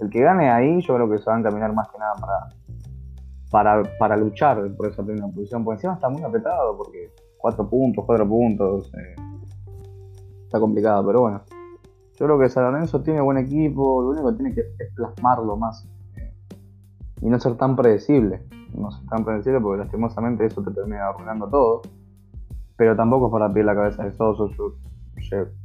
El 0.00 0.10
que 0.10 0.20
gane 0.20 0.50
ahí, 0.50 0.80
yo 0.82 0.94
creo 0.94 1.10
que 1.10 1.18
se 1.18 1.24
van 1.24 1.40
a 1.40 1.44
caminar 1.48 1.72
más 1.72 1.88
que 1.88 1.98
nada 1.98 2.14
para, 2.14 2.48
para, 3.50 4.16
luchar 4.16 4.74
por 4.76 4.88
esa 4.88 5.02
primera 5.02 5.26
posición. 5.28 5.64
Por 5.64 5.74
encima 5.74 5.94
está 5.94 6.08
muy 6.08 6.22
apretado, 6.22 6.76
porque 6.76 7.12
cuatro 7.38 7.68
puntos, 7.68 8.04
cuatro 8.04 8.28
puntos. 8.28 8.92
Eh, 8.94 9.16
está 10.44 10.60
complicado, 10.60 11.06
pero 11.06 11.20
bueno. 11.22 11.42
Yo 12.16 12.26
creo 12.26 12.38
que 12.38 12.48
San 12.48 12.64
Lorenzo 12.64 13.00
tiene 13.00 13.20
buen 13.20 13.38
equipo, 13.38 14.02
lo 14.02 14.08
único 14.08 14.30
que 14.30 14.36
tiene 14.36 14.54
que 14.54 14.60
es 14.60 14.92
plasmarlo 14.92 15.56
más 15.56 15.88
eh, 16.16 16.32
y 17.22 17.30
no 17.30 17.38
ser 17.38 17.56
tan 17.56 17.76
predecible. 17.76 18.42
No 18.74 18.90
ser 18.90 19.06
tan 19.06 19.24
predecible 19.24 19.60
porque 19.60 19.78
lastimosamente 19.78 20.44
eso 20.44 20.62
te 20.62 20.72
termina 20.72 21.08
arruinando 21.08 21.48
todo. 21.48 21.82
Pero 22.76 22.96
tampoco 22.96 23.26
es 23.26 23.32
para 23.32 23.52
pedir 23.52 23.66
la 23.66 23.74
cabeza 23.74 24.04
de 24.04 24.12
Soso. 24.12 24.50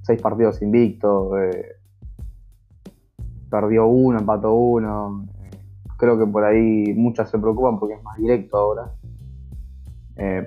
seis 0.01 0.21
partidos 0.21 0.61
invictos, 0.61 1.33
eh, 1.39 1.75
perdió 3.49 3.87
uno, 3.87 4.19
empató 4.19 4.53
uno. 4.53 5.25
Eh, 6.03 6.05
creo 6.05 6.19
que 6.19 6.25
por 6.25 6.43
ahí 6.43 6.93
muchas 6.95 7.29
se 7.29 7.39
preocupan 7.39 7.79
porque 7.79 7.95
es 7.95 8.03
más 8.03 8.17
directo 8.17 8.57
ahora. 8.57 8.91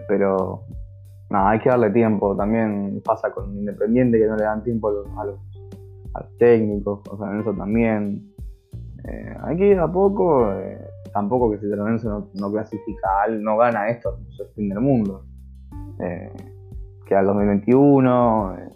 pero 0.09 0.63
no, 1.31 1.49
hay 1.49 1.59
que 1.59 1.69
darle 1.69 1.91
tiempo. 1.91 2.37
También 2.37 3.03
pasa 3.05 3.33
con 3.33 3.57
Independiente 3.57 4.19
que 4.19 4.27
no 4.27 4.37
le 4.37 4.45
dan 4.45 4.63
tiempo 4.63 4.89
a 4.89 4.93
los, 4.93 5.07
a 5.19 5.25
los, 5.25 5.39
técnicos, 6.39 7.01
o 7.11 7.19
sea, 7.19 7.31
en 7.31 7.41
eso 7.41 7.53
también. 7.53 8.33
Eh, 9.05 9.37
hay 9.43 9.57
que 9.57 9.69
ir 9.69 9.79
a 9.79 9.91
poco. 9.91 10.51
Eh, 10.53 10.79
tampoco 11.13 11.51
que 11.51 11.59
si 11.59 11.67
Lorenzo 11.67 12.31
no, 12.35 12.53
clasifica, 12.53 13.09
no 13.39 13.57
gana 13.57 13.89
esto, 13.89 14.19
es 14.31 14.41
el 14.41 14.49
fin 14.55 14.69
del 14.69 14.81
mundo. 14.81 15.25
Eh, 16.01 16.33
queda 17.07 17.21
el 17.21 17.27
2021. 17.27 18.59
Eh, 18.59 18.71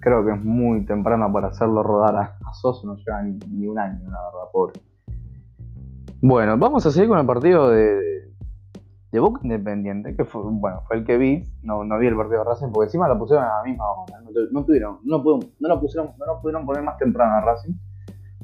creo 0.00 0.24
que 0.24 0.32
es 0.32 0.44
muy 0.44 0.84
temprano 0.84 1.32
para 1.32 1.48
hacerlo 1.48 1.82
rodar 1.82 2.16
a, 2.16 2.38
a 2.44 2.52
Soso, 2.54 2.86
no 2.86 2.96
lleva 2.96 3.22
ni, 3.22 3.66
un 3.66 3.78
año, 3.78 4.00
la 4.10 4.22
verdad, 4.24 4.50
pobre. 4.52 4.80
Bueno, 6.24 6.56
vamos 6.56 6.86
a 6.86 6.92
seguir 6.92 7.08
con 7.08 7.18
el 7.18 7.26
partido 7.26 7.68
de, 7.68 8.30
Boca 9.12 9.40
Independiente, 9.42 10.14
que 10.14 10.24
fue, 10.24 10.40
bueno, 10.44 10.82
fue 10.86 10.98
el 10.98 11.04
que 11.04 11.18
vi, 11.18 11.42
no, 11.64 11.82
no 11.82 11.98
vi 11.98 12.06
el 12.06 12.16
partido 12.16 12.38
de 12.38 12.44
Racing, 12.44 12.68
porque 12.72 12.86
encima 12.86 13.08
lo 13.08 13.18
pusieron 13.18 13.44
a 13.44 13.56
la 13.56 13.62
misma 13.64 13.90
hora, 13.90 14.20
no, 14.52 14.64
tuvieron, 14.64 14.98
no, 15.02 15.18
no, 15.18 15.68
lo 15.68 15.80
pusieron, 15.80 16.12
no 16.16 16.26
lo 16.26 16.40
pudieron 16.40 16.64
poner 16.64 16.84
más 16.84 16.96
temprano 16.96 17.34
a 17.34 17.40
Racing, 17.40 17.72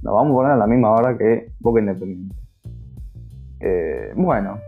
lo 0.03 0.13
vamos 0.13 0.33
a 0.33 0.35
poner 0.35 0.53
a 0.53 0.57
la 0.57 0.67
misma 0.67 0.91
hora 0.91 1.17
que 1.17 1.53
Boca 1.61 1.79
Independiente. 1.79 2.35
Eh, 3.61 4.13
bueno, 4.17 4.59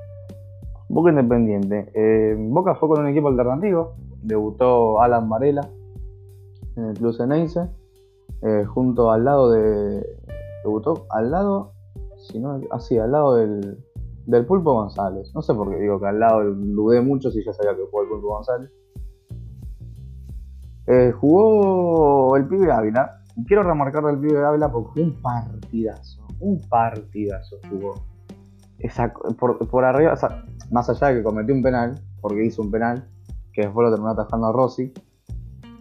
Boca 0.88 1.10
Independiente. 1.10 1.90
Eh, 1.92 2.36
Boca 2.38 2.76
fue 2.76 2.90
con 2.90 3.00
un 3.00 3.08
equipo 3.08 3.26
alternativo, 3.26 3.96
debutó 4.22 5.02
Alan 5.02 5.28
Varela 5.28 5.68
en 6.76 6.84
el 6.84 6.94
Club 6.94 7.12
Ceneice, 7.12 7.68
eh, 8.42 8.64
junto 8.66 9.10
al 9.10 9.24
lado 9.24 9.50
de... 9.50 10.06
debutó 10.62 11.06
al 11.10 11.32
lado, 11.32 11.72
si 12.30 12.38
no, 12.38 12.60
así, 12.70 12.98
al 12.98 13.12
lado 13.12 13.34
del 13.36 13.78
del 14.30 14.46
Pulpo 14.46 14.74
González. 14.74 15.32
No 15.34 15.42
sé 15.42 15.54
por 15.54 15.70
qué 15.70 15.76
digo 15.76 16.00
que 16.00 16.06
al 16.06 16.20
lado 16.20 16.54
dudé 16.54 17.00
mucho 17.00 17.30
si 17.30 17.44
ya 17.44 17.52
sabía 17.52 17.76
que 17.76 17.84
jugó 17.84 18.02
el 18.02 18.08
Pulpo 18.08 18.28
González. 18.28 18.70
Eh, 20.86 21.12
jugó 21.12 22.36
el 22.36 22.46
pibe 22.48 22.72
Ávila. 22.72 23.22
Quiero 23.46 23.62
remarcar 23.62 24.04
el 24.08 24.18
pibe 24.18 24.44
Ávila 24.44 24.70
porque 24.70 24.90
fue 24.92 25.02
un 25.02 25.20
partidazo. 25.20 26.26
Un 26.40 26.60
partidazo 26.68 27.56
jugó. 27.68 27.94
por, 29.70 29.84
arriba, 29.84 30.14
más 30.70 30.88
allá 30.88 31.08
de 31.08 31.16
que 31.16 31.22
cometió 31.22 31.54
un 31.54 31.62
penal, 31.62 32.00
porque 32.20 32.44
hizo 32.44 32.62
un 32.62 32.70
penal, 32.70 33.08
que 33.52 33.62
después 33.62 33.84
lo 33.84 33.90
terminó 33.90 34.10
atajando 34.12 34.48
a 34.48 34.52
Rossi. 34.52 34.92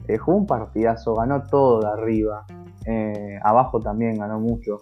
Eh, 0.07 0.17
jugó 0.17 0.37
un 0.37 0.47
partidazo, 0.47 1.15
ganó 1.15 1.43
todo 1.43 1.81
de 1.81 1.87
arriba. 1.87 2.45
Eh, 2.85 3.39
abajo 3.43 3.79
también 3.79 4.17
ganó 4.17 4.39
mucho. 4.39 4.79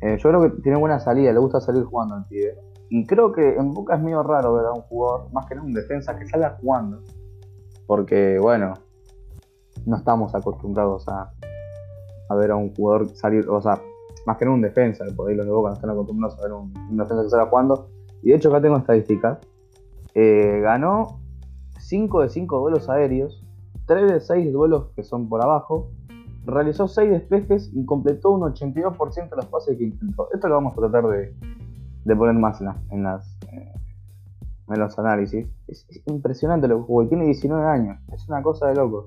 Yo 0.00 0.30
creo 0.30 0.42
que 0.42 0.62
tiene 0.62 0.78
buena 0.78 0.98
salida, 1.00 1.32
le 1.32 1.38
gusta 1.38 1.60
salir 1.60 1.84
jugando 1.84 2.14
al 2.16 2.26
pibe. 2.26 2.58
Y 2.88 3.04
creo 3.06 3.32
que 3.32 3.54
en 3.56 3.72
Boca 3.72 3.96
es 3.96 4.02
medio 4.02 4.22
raro 4.22 4.54
ver 4.54 4.66
a 4.66 4.72
un 4.72 4.82
jugador, 4.82 5.32
más 5.32 5.46
que 5.46 5.54
nada 5.54 5.66
un 5.66 5.72
defensa, 5.72 6.16
que 6.16 6.26
salga 6.26 6.56
jugando. 6.60 7.00
Porque, 7.86 8.38
bueno, 8.38 8.74
no 9.86 9.96
estamos 9.96 10.34
acostumbrados 10.34 11.08
a, 11.08 11.32
a 12.28 12.34
ver 12.34 12.50
a 12.52 12.56
un 12.56 12.74
jugador 12.74 13.08
salir, 13.10 13.48
o 13.48 13.60
sea, 13.60 13.80
más 14.26 14.36
que 14.36 14.44
nada 14.44 14.54
un 14.54 14.62
defensa, 14.62 15.04
por 15.16 15.30
ahí 15.30 15.36
los 15.36 15.46
de 15.46 15.52
Boca 15.52 15.70
no 15.70 15.74
están 15.74 15.90
acostumbrados 15.90 16.38
a 16.38 16.42
ver 16.42 16.52
un, 16.52 16.72
un 16.90 16.96
defensa 16.96 17.22
que 17.22 17.30
salga 17.30 17.46
jugando. 17.46 17.88
Y 18.22 18.30
de 18.30 18.36
hecho 18.36 18.50
acá 18.50 18.60
tengo 18.60 18.76
estadísticas. 18.76 19.38
Eh, 20.14 20.60
ganó 20.62 21.20
5 21.78 22.22
de 22.22 22.28
5 22.28 22.60
duelos 22.60 22.88
aéreos, 22.88 23.44
3 23.86 24.12
de 24.12 24.20
6 24.20 24.52
duelos 24.52 24.90
que 24.96 25.02
son 25.02 25.28
por 25.28 25.42
abajo, 25.42 25.90
realizó 26.46 26.88
6 26.88 27.10
despejes 27.10 27.70
y 27.74 27.84
completó 27.84 28.30
un 28.30 28.42
82% 28.42 29.30
de 29.30 29.36
los 29.36 29.46
pases 29.46 29.76
que 29.76 29.84
intentó. 29.84 30.28
Esto 30.32 30.48
lo 30.48 30.54
vamos 30.54 30.72
a 30.74 30.76
tratar 30.76 31.06
de, 31.08 31.34
de 32.06 32.16
poner 32.16 32.34
más 32.34 32.60
en, 32.90 33.02
las, 33.02 33.38
eh, 33.52 33.72
en 34.68 34.80
los 34.80 34.98
análisis. 34.98 35.46
Es, 35.66 35.86
impresionante 36.06 36.68
lo 36.68 36.78
que 36.78 36.82
jugó. 36.84 37.06
tiene 37.08 37.24
19 37.24 37.66
años. 37.66 37.98
Es 38.12 38.28
una 38.28 38.42
cosa 38.42 38.68
de 38.68 38.76
loco. 38.76 39.06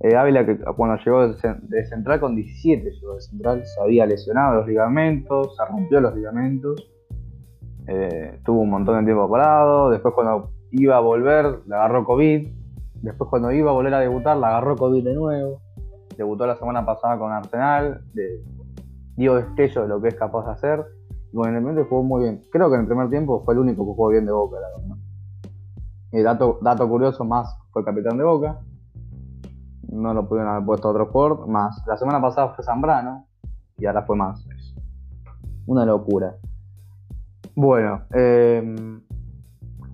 Eh, 0.00 0.16
Ávila, 0.16 0.46
que 0.46 0.58
cuando 0.76 0.96
llegó 1.04 1.28
de, 1.28 1.84
central 1.84 2.20
con 2.20 2.34
17, 2.34 2.90
llegó 2.90 3.14
de 3.14 3.20
central, 3.20 3.62
se 3.66 3.80
había 3.80 4.06
lesionado 4.06 4.54
los 4.54 4.66
ligamentos, 4.66 5.54
se 5.54 5.64
rompió 5.66 6.00
los 6.00 6.14
ligamentos. 6.14 6.90
Eh, 7.88 8.40
tuvo 8.44 8.60
un 8.62 8.70
montón 8.70 8.98
de 9.00 9.04
tiempo 9.04 9.28
parado. 9.28 9.90
Después, 9.90 10.14
cuando 10.14 10.50
iba 10.70 10.96
a 10.96 11.00
volver, 11.00 11.60
le 11.66 11.74
agarró 11.74 12.04
COVID. 12.04 12.48
Después, 13.02 13.28
cuando 13.28 13.52
iba 13.52 13.70
a 13.70 13.74
volver 13.74 13.92
a 13.92 14.00
debutar, 14.00 14.38
le 14.38 14.46
agarró 14.46 14.76
COVID 14.76 15.04
de 15.04 15.14
nuevo. 15.14 15.60
Debutó 16.18 16.46
la 16.46 16.56
semana 16.56 16.84
pasada 16.84 17.18
con 17.18 17.32
Arsenal. 17.32 18.02
dio 19.16 19.36
destello 19.36 19.82
de 19.82 19.88
lo 19.88 20.02
que 20.02 20.08
es 20.08 20.14
capaz 20.14 20.44
de 20.44 20.52
hacer 20.52 20.98
bueno, 21.32 21.58
Independiente 21.58 21.88
jugó 21.88 22.02
muy 22.02 22.22
bien. 22.22 22.44
Creo 22.50 22.68
que 22.68 22.76
en 22.76 22.82
el 22.82 22.86
primer 22.86 23.10
tiempo 23.10 23.42
fue 23.44 23.54
el 23.54 23.60
único 23.60 23.84
que 23.84 23.94
jugó 23.94 24.08
bien 24.08 24.24
de 24.24 24.32
Boca, 24.32 24.58
la 24.60 24.68
verdad. 24.78 24.96
Y 26.10 26.22
dato, 26.22 26.88
curioso, 26.88 27.24
más 27.24 27.58
fue 27.70 27.84
capitán 27.84 28.16
de 28.16 28.24
Boca. 28.24 28.60
No 29.88 30.14
lo 30.14 30.26
pudieron 30.26 30.52
haber 30.52 30.64
puesto 30.64 30.88
a 30.88 30.90
otro 30.92 31.06
jugador. 31.06 31.46
Más, 31.48 31.82
la 31.86 31.96
semana 31.96 32.20
pasada 32.20 32.54
fue 32.54 32.64
Zambrano. 32.64 33.26
y 33.76 33.86
ahora 33.86 34.02
fue 34.02 34.16
más. 34.16 34.46
Una 35.66 35.84
locura. 35.84 36.36
Bueno, 37.54 38.02
eh, 38.14 39.00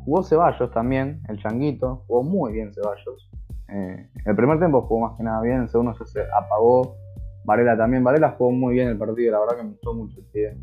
jugó 0.04 0.22
Ceballos 0.22 0.70
también, 0.70 1.22
el 1.28 1.38
Changuito, 1.38 2.04
jugó 2.06 2.22
muy 2.22 2.52
bien 2.52 2.72
Ceballos. 2.72 3.28
Eh, 3.74 4.08
el 4.24 4.36
primer 4.36 4.58
tiempo 4.58 4.82
jugó 4.82 5.08
más 5.08 5.16
que 5.16 5.24
nada 5.24 5.42
bien, 5.42 5.62
el 5.62 5.68
segundo 5.68 5.94
ya 5.98 6.04
se 6.06 6.20
apagó. 6.32 6.96
Varela 7.44 7.76
también, 7.76 8.04
Varela 8.04 8.36
jugó 8.38 8.52
muy 8.52 8.74
bien 8.74 8.88
el 8.88 8.96
partido, 8.96 9.32
la 9.32 9.40
verdad 9.40 9.56
que 9.56 9.62
me 9.64 9.70
gustó 9.70 9.94
mucho 9.94 10.20
el 10.20 10.26
pie. 10.26 10.56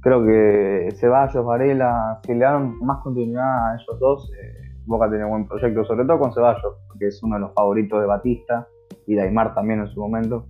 Creo 0.00 0.24
que 0.24 0.88
Ceballos, 0.96 1.44
Varela, 1.44 2.20
si 2.24 2.32
le 2.32 2.40
dan 2.40 2.78
más 2.80 3.02
continuidad 3.02 3.70
a 3.70 3.74
ellos 3.74 4.00
dos, 4.00 4.32
eh, 4.32 4.58
Boca 4.86 5.10
tiene 5.10 5.26
buen 5.26 5.46
proyecto, 5.46 5.84
sobre 5.84 6.06
todo 6.06 6.18
con 6.18 6.32
Ceballos, 6.32 6.78
que 6.98 7.08
es 7.08 7.22
uno 7.22 7.34
de 7.34 7.42
los 7.42 7.52
favoritos 7.52 8.00
de 8.00 8.06
Batista 8.06 8.66
y 9.06 9.14
de 9.14 9.22
Aymar 9.22 9.54
también 9.54 9.80
en 9.80 9.88
su 9.88 10.00
momento. 10.00 10.46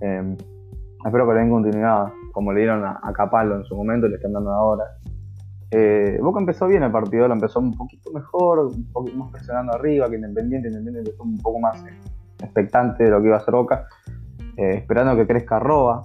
Eh, 0.00 0.36
espero 1.04 1.28
que 1.28 1.34
le 1.34 1.40
den 1.40 1.50
continuidad, 1.50 2.08
como 2.32 2.52
le 2.52 2.60
dieron 2.60 2.84
a, 2.84 2.98
a 3.02 3.12
Capallo 3.12 3.54
en 3.54 3.64
su 3.64 3.76
momento 3.76 4.08
le 4.08 4.16
están 4.16 4.32
dando 4.32 4.50
ahora. 4.50 4.84
Eh, 5.72 6.18
Boca 6.20 6.40
empezó 6.40 6.66
bien 6.66 6.82
el 6.82 6.90
partido, 6.90 7.28
lo 7.28 7.34
empezó 7.34 7.60
un 7.60 7.76
poquito 7.76 8.10
mejor, 8.12 8.58
un 8.60 8.90
poquito 8.92 9.16
más 9.16 9.30
presionando 9.30 9.72
arriba 9.74 10.08
que 10.10 10.16
Independiente. 10.16 10.68
Independiente 10.68 11.10
empezó 11.10 11.22
un 11.22 11.38
poco 11.38 11.60
más 11.60 11.84
eh, 11.84 11.96
expectante 12.40 13.04
de 13.04 13.10
lo 13.10 13.20
que 13.20 13.26
iba 13.26 13.36
a 13.36 13.38
hacer 13.38 13.54
Boca, 13.54 13.86
eh, 14.56 14.74
esperando 14.78 15.16
que 15.16 15.26
crezca 15.26 15.58
Roba. 15.58 16.04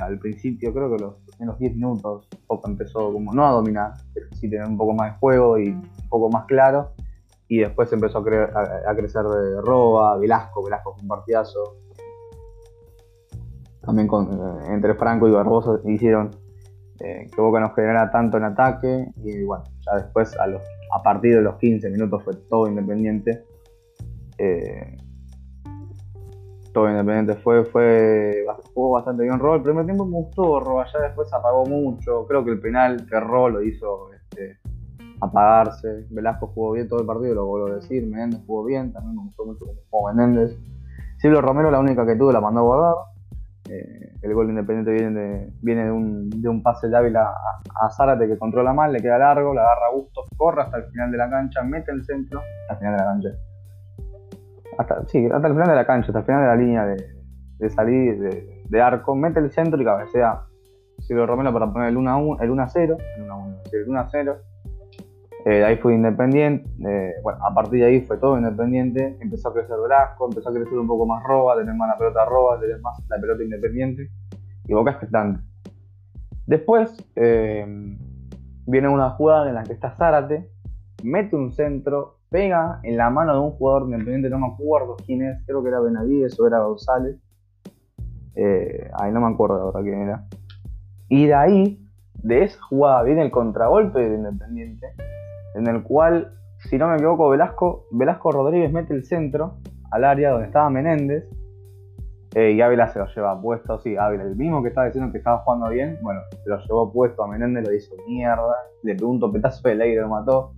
al 0.00 0.18
principio, 0.18 0.72
creo 0.72 0.96
que 0.96 1.02
los, 1.02 1.14
los 1.40 1.58
10 1.58 1.74
minutos, 1.74 2.28
Boca 2.46 2.70
empezó 2.70 3.12
como 3.12 3.32
no 3.34 3.46
a 3.46 3.50
dominar, 3.50 3.92
pero 4.14 4.28
sí 4.32 4.48
tener 4.48 4.66
un 4.66 4.78
poco 4.78 4.94
más 4.94 5.12
de 5.12 5.18
juego 5.18 5.58
y 5.58 5.68
un 5.70 6.08
poco 6.08 6.30
más 6.30 6.46
claro. 6.46 6.92
Y 7.48 7.58
después 7.58 7.92
empezó 7.92 8.18
a, 8.18 8.24
crecer 8.24 9.22
de 9.24 9.60
Roba, 9.60 10.16
Velasco, 10.16 10.64
Velasco 10.64 10.94
fue 10.94 11.02
un 11.02 11.08
partidazo. 11.08 11.76
También 13.82 14.08
con, 14.08 14.28
entre 14.68 14.94
Franco 14.94 15.28
y 15.28 15.30
Barbosa 15.30 15.78
hicieron 15.84 16.45
eh, 17.00 17.28
que 17.34 17.40
Boca 17.40 17.60
no 17.60 17.74
generara 17.74 18.10
tanto 18.10 18.36
en 18.36 18.44
ataque 18.44 19.08
y 19.16 19.42
bueno, 19.42 19.64
ya 19.80 19.96
después 19.96 20.36
a, 20.38 21.02
partir 21.02 21.34
de 21.36 21.42
los 21.42 21.56
15 21.56 21.90
minutos 21.90 22.22
fue 22.24 22.34
todo 22.48 22.68
independiente. 22.68 23.44
Eh, 24.38 24.96
todo 26.72 26.90
independiente 26.90 27.34
fue, 27.34 27.64
fue 27.64 28.44
jugó 28.74 28.90
bastante 28.90 29.22
bien 29.22 29.38
Roll. 29.38 29.56
El 29.56 29.62
primer 29.62 29.86
tiempo 29.86 30.04
me 30.04 30.16
gustó 30.16 30.60
Roba, 30.60 30.84
ya 30.92 31.00
después 31.00 31.32
apagó 31.32 31.64
mucho. 31.64 32.26
Creo 32.26 32.44
que 32.44 32.50
el 32.50 32.60
penal 32.60 33.06
que 33.06 33.18
lo 33.18 33.62
hizo 33.62 34.12
este, 34.12 34.58
apagarse. 35.20 36.06
Velasco 36.10 36.48
jugó 36.48 36.72
bien 36.72 36.88
todo 36.88 37.00
el 37.00 37.06
partido, 37.06 37.34
lo 37.34 37.46
vuelvo 37.46 37.68
a 37.68 37.76
decir. 37.76 38.06
Menéndez 38.06 38.40
jugó 38.46 38.64
bien, 38.64 38.92
también 38.92 39.16
me 39.16 39.22
gustó 39.22 39.46
mucho 39.46 39.64
como 39.64 39.80
jugó 39.88 40.12
Menéndez. 40.12 40.56
Silvio 41.18 41.40
Romero, 41.40 41.70
la 41.70 41.80
única 41.80 42.04
que 42.06 42.16
tuvo, 42.16 42.32
la 42.32 42.40
mandó 42.40 42.60
a 42.60 42.64
guardar. 42.64 42.94
Eh, 43.68 44.12
el 44.22 44.34
gol 44.34 44.48
Independiente 44.48 44.92
viene 44.92 45.20
de, 45.20 45.52
viene 45.60 45.84
de, 45.84 45.90
un, 45.90 46.30
de 46.30 46.48
un 46.48 46.62
pase 46.62 46.88
de 46.88 46.96
Ávila 46.96 47.32
a, 47.80 47.90
Zárate 47.90 48.28
que 48.28 48.38
controla 48.38 48.72
mal, 48.72 48.92
le 48.92 49.00
queda 49.00 49.18
largo, 49.18 49.54
la 49.54 49.62
agarra 49.62 49.86
a 49.86 49.94
gusto, 49.94 50.22
corre 50.36 50.62
hasta 50.62 50.78
el 50.78 50.84
final 50.84 51.10
de 51.10 51.18
la 51.18 51.28
cancha, 51.28 51.62
mete 51.62 51.90
el 51.90 52.04
centro, 52.04 52.40
hasta 52.68 52.74
el 52.74 52.78
final 52.78 52.92
de 52.92 52.98
la 52.98 53.04
cancha. 53.04 53.28
Hasta, 54.78 55.06
sí, 55.06 55.26
hasta 55.26 55.48
el 55.48 55.54
final 55.54 55.68
de 55.68 55.74
la 55.74 55.86
cancha, 55.86 56.08
hasta 56.08 56.18
el 56.20 56.24
final 56.26 56.42
de 56.42 56.46
la 56.46 56.56
línea 56.56 56.86
de, 56.86 56.96
de 57.58 57.70
salir 57.70 58.18
de, 58.68 58.82
arco, 58.82 59.14
mete 59.14 59.40
el 59.40 59.50
centro 59.50 59.80
y 59.80 59.84
cabecea 59.84 60.42
Silvio 60.98 61.26
Romero 61.26 61.52
para 61.52 61.72
poner 61.72 61.88
el 61.88 61.96
1 61.96 62.10
a 62.10 62.16
1, 62.16 62.42
el 62.42 62.50
1 62.50 62.62
a 62.62 62.68
0, 62.68 62.96
el 63.16 63.22
1 63.22 63.32
a 63.32 63.36
1, 63.36 63.56
el 63.72 63.88
1 63.88 64.00
a 64.00 64.08
0 64.08 64.36
eh, 65.48 65.64
ahí 65.64 65.76
fue 65.76 65.94
Independiente, 65.94 66.68
eh, 66.84 67.12
bueno, 67.22 67.38
a 67.46 67.54
partir 67.54 67.78
de 67.78 67.86
ahí 67.86 68.00
fue 68.00 68.16
todo 68.16 68.36
Independiente, 68.36 69.16
empezó 69.20 69.50
a 69.50 69.52
crecer 69.52 69.76
Velasco, 69.80 70.26
empezó 70.28 70.48
a 70.48 70.52
crecer 70.52 70.76
un 70.76 70.88
poco 70.88 71.06
más 71.06 71.22
Roba, 71.22 71.56
tener 71.56 71.72
más 71.76 71.88
la 71.88 71.96
pelota 71.96 72.24
Roba, 72.24 72.58
tener 72.58 72.80
más 72.80 72.98
la 73.08 73.16
pelota 73.20 73.44
Independiente, 73.44 74.10
y 74.66 74.74
Boca 74.74 74.90
expectante. 74.90 75.40
Después 76.46 76.96
eh, 77.14 77.64
viene 78.66 78.88
una 78.88 79.10
jugada 79.10 79.48
en 79.48 79.54
la 79.54 79.62
que 79.62 79.74
está 79.74 79.92
Zárate, 79.92 80.50
mete 81.04 81.36
un 81.36 81.52
centro, 81.52 82.18
pega 82.28 82.80
en 82.82 82.96
la 82.96 83.08
mano 83.10 83.34
de 83.34 83.38
un 83.38 83.52
jugador 83.52 83.84
Independiente, 83.84 84.28
no 84.28 84.40
me 84.40 84.48
acuerdo 84.48 84.96
quién 85.06 85.22
es, 85.22 85.46
creo 85.46 85.62
que 85.62 85.68
era 85.68 85.78
Benavides 85.78 86.40
o 86.40 86.46
era 86.48 86.58
González, 86.58 87.20
ahí 88.34 89.12
no 89.12 89.20
me 89.20 89.32
acuerdo 89.32 89.60
ahora 89.60 89.80
quién 89.80 90.08
era. 90.08 90.26
Y 91.08 91.26
de 91.26 91.34
ahí, 91.34 91.88
de 92.14 92.42
esa 92.42 92.60
jugada, 92.62 93.04
viene 93.04 93.22
el 93.22 93.30
contragolpe 93.30 94.00
de 94.00 94.16
Independiente, 94.16 94.88
en 95.56 95.66
el 95.66 95.82
cual, 95.82 96.32
si 96.58 96.76
no 96.76 96.88
me 96.88 96.96
equivoco, 96.96 97.30
Velasco, 97.30 97.86
Velasco 97.90 98.30
Rodríguez 98.30 98.70
mete 98.72 98.94
el 98.94 99.04
centro 99.04 99.56
al 99.90 100.04
área 100.04 100.30
donde 100.30 100.46
estaba 100.46 100.68
Menéndez 100.68 101.24
eh, 102.34 102.52
y 102.52 102.60
Ávila 102.60 102.88
se 102.88 102.98
lo 102.98 103.06
lleva 103.06 103.40
puesto, 103.40 103.78
sí, 103.78 103.96
Ávila, 103.96 104.24
el 104.24 104.36
mismo 104.36 104.62
que 104.62 104.68
estaba 104.68 104.86
diciendo 104.86 105.10
que 105.10 105.18
estaba 105.18 105.38
jugando 105.38 105.70
bien, 105.70 105.98
bueno, 106.02 106.20
se 106.44 106.50
lo 106.50 106.58
llevó 106.58 106.92
puesto 106.92 107.22
a 107.22 107.28
Menéndez, 107.28 107.66
lo 107.66 107.74
hizo 107.74 107.94
mierda, 108.06 108.54
le 108.82 108.94
pegó 108.94 109.10
un 109.10 109.20
topetazo 109.20 109.66
de 109.66 109.88
y 109.88 109.94
lo 109.94 110.08
mató. 110.08 110.52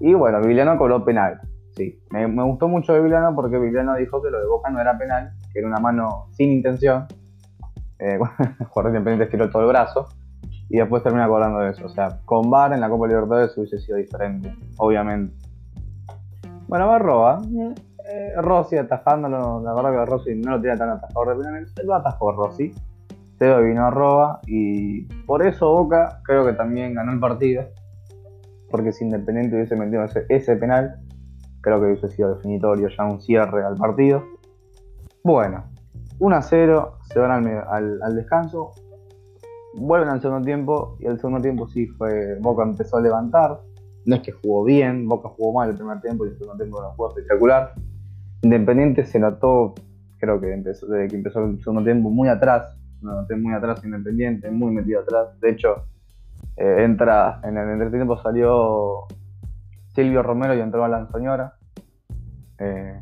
Y 0.00 0.12
bueno, 0.14 0.40
Viliano 0.40 0.76
cobró 0.76 1.04
penal. 1.04 1.40
Sí, 1.76 2.00
me, 2.10 2.26
gustó 2.44 2.68
mucho 2.68 2.94
de 2.94 3.00
Viliano 3.00 3.34
porque 3.34 3.58
Viliano 3.58 3.94
dijo 3.94 4.20
que 4.22 4.30
lo 4.30 4.40
de 4.40 4.46
Boca 4.46 4.70
no 4.70 4.80
era 4.80 4.98
penal, 4.98 5.32
que 5.52 5.60
era 5.60 5.68
una 5.68 5.78
mano 5.78 6.26
sin 6.32 6.50
intención. 6.50 7.06
Eh, 8.00 8.16
bueno, 8.18 8.34
jugador 8.68 8.90
independiente 8.90 9.24
estiró 9.24 9.50
todo 9.50 9.62
el 9.62 9.68
brazo 9.68 10.08
y 10.68 10.78
después 10.78 11.02
termina 11.02 11.28
cobrando 11.28 11.66
eso. 11.66 11.86
O 11.86 11.88
sea, 11.88 12.20
con 12.24 12.50
VAR 12.50 12.72
en 12.72 12.80
la 12.80 12.88
Copa 12.88 13.06
Libertadores 13.06 13.56
hubiese 13.56 13.78
sido 13.78 13.98
diferente, 13.98 14.54
obviamente. 14.78 15.34
Bueno, 16.68 16.88
va 16.88 16.98
Roa. 16.98 17.42
Eh, 18.06 18.34
Rossi 18.36 18.76
atajándolo, 18.76 19.62
la 19.62 19.72
verdad 19.72 19.90
que 19.92 20.10
Rossi 20.10 20.34
no 20.34 20.52
lo 20.52 20.60
tiene 20.60 20.76
tan 20.76 20.90
atajado 20.90 21.24
de 21.30 21.36
penales, 21.36 21.74
lo 21.84 21.94
atajó 21.94 22.32
Rossi. 22.32 22.72
Se 23.38 23.60
vino 23.62 23.86
a 23.86 23.90
Roa 23.90 24.40
y 24.46 25.02
por 25.24 25.44
eso 25.44 25.72
Boca 25.72 26.20
creo 26.24 26.44
que 26.46 26.52
también 26.52 26.94
ganó 26.94 27.12
el 27.12 27.20
partido. 27.20 27.64
Porque 28.70 28.92
si 28.92 29.04
Independiente 29.04 29.56
hubiese 29.56 29.76
metido 29.76 30.04
ese, 30.28 30.56
penal, 30.56 30.96
creo 31.60 31.80
que 31.80 31.86
hubiese 31.86 32.08
sido 32.10 32.34
definitorio 32.34 32.88
ya 32.88 33.04
un 33.04 33.20
cierre 33.20 33.64
al 33.64 33.76
partido. 33.76 34.22
Bueno, 35.22 35.64
1 36.18 36.36
a 36.36 36.42
0, 36.42 36.98
se 37.08 37.18
van 37.18 37.46
al, 37.46 38.02
al 38.02 38.16
descanso 38.16 38.72
vuelven 39.76 40.08
al 40.08 40.20
segundo 40.20 40.44
tiempo 40.44 40.96
y 41.00 41.06
el 41.06 41.18
segundo 41.18 41.40
tiempo 41.40 41.68
sí 41.68 41.86
fue 41.86 42.38
Boca 42.40 42.62
empezó 42.62 42.96
a 42.96 43.00
levantar. 43.00 43.60
No 44.06 44.16
es 44.16 44.22
que 44.22 44.32
jugó 44.32 44.64
bien, 44.64 45.08
Boca 45.08 45.28
jugó 45.30 45.52
mal 45.52 45.70
el 45.70 45.76
primer 45.76 46.00
tiempo 46.00 46.26
y 46.26 46.28
el 46.28 46.38
segundo 46.38 46.56
tiempo 46.56 46.80
no 46.80 46.90
jugó 46.90 47.08
espectacular. 47.08 47.72
Independiente 48.42 49.04
se 49.04 49.18
notó, 49.18 49.74
creo 50.18 50.40
que 50.40 50.52
empezó, 50.52 50.86
desde 50.86 51.08
que 51.08 51.16
empezó 51.16 51.44
el 51.44 51.58
segundo 51.58 51.82
tiempo, 51.82 52.10
muy 52.10 52.28
atrás. 52.28 52.76
Lo 53.00 53.12
noté 53.12 53.36
muy 53.36 53.54
atrás 53.54 53.84
Independiente, 53.84 54.50
muy 54.50 54.72
metido 54.72 55.00
atrás. 55.00 55.38
De 55.40 55.50
hecho, 55.50 55.86
eh, 56.56 56.84
entra 56.84 57.40
en 57.42 57.56
el 57.56 57.70
entretiempo 57.70 58.20
salió 58.22 59.06
Silvio 59.94 60.22
Romero 60.22 60.54
y 60.54 60.60
entró 60.60 60.84
Alan 60.84 61.10
Soñora. 61.10 61.54
Eh, 62.58 63.00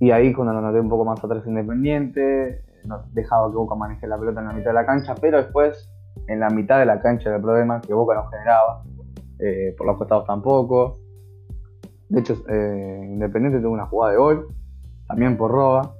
y 0.00 0.10
ahí 0.10 0.32
cuando 0.32 0.52
lo 0.52 0.60
noté 0.60 0.80
un 0.80 0.88
poco 0.88 1.04
más 1.04 1.22
atrás 1.22 1.46
Independiente, 1.46 2.64
no 2.86 3.02
dejaba 3.12 3.50
que 3.50 3.56
Boca 3.56 3.74
maneje 3.74 4.06
la 4.06 4.18
pelota 4.18 4.40
en 4.40 4.48
la 4.48 4.52
mitad 4.52 4.70
de 4.70 4.74
la 4.74 4.86
cancha, 4.86 5.14
pero 5.20 5.38
después 5.38 5.90
en 6.26 6.40
la 6.40 6.50
mitad 6.50 6.78
de 6.78 6.86
la 6.86 7.00
cancha 7.00 7.30
del 7.30 7.40
problema 7.40 7.80
que 7.80 7.92
Boca 7.92 8.14
no 8.14 8.28
generaba, 8.28 8.82
eh, 9.38 9.74
por 9.76 9.86
los 9.86 9.98
costados 9.98 10.26
tampoco. 10.26 11.00
De 12.08 12.20
hecho, 12.20 12.34
eh, 12.48 13.00
Independiente 13.04 13.60
tuvo 13.60 13.72
una 13.72 13.86
jugada 13.86 14.12
de 14.12 14.18
gol, 14.18 14.48
también 15.08 15.36
por 15.36 15.50
Roba, 15.50 15.94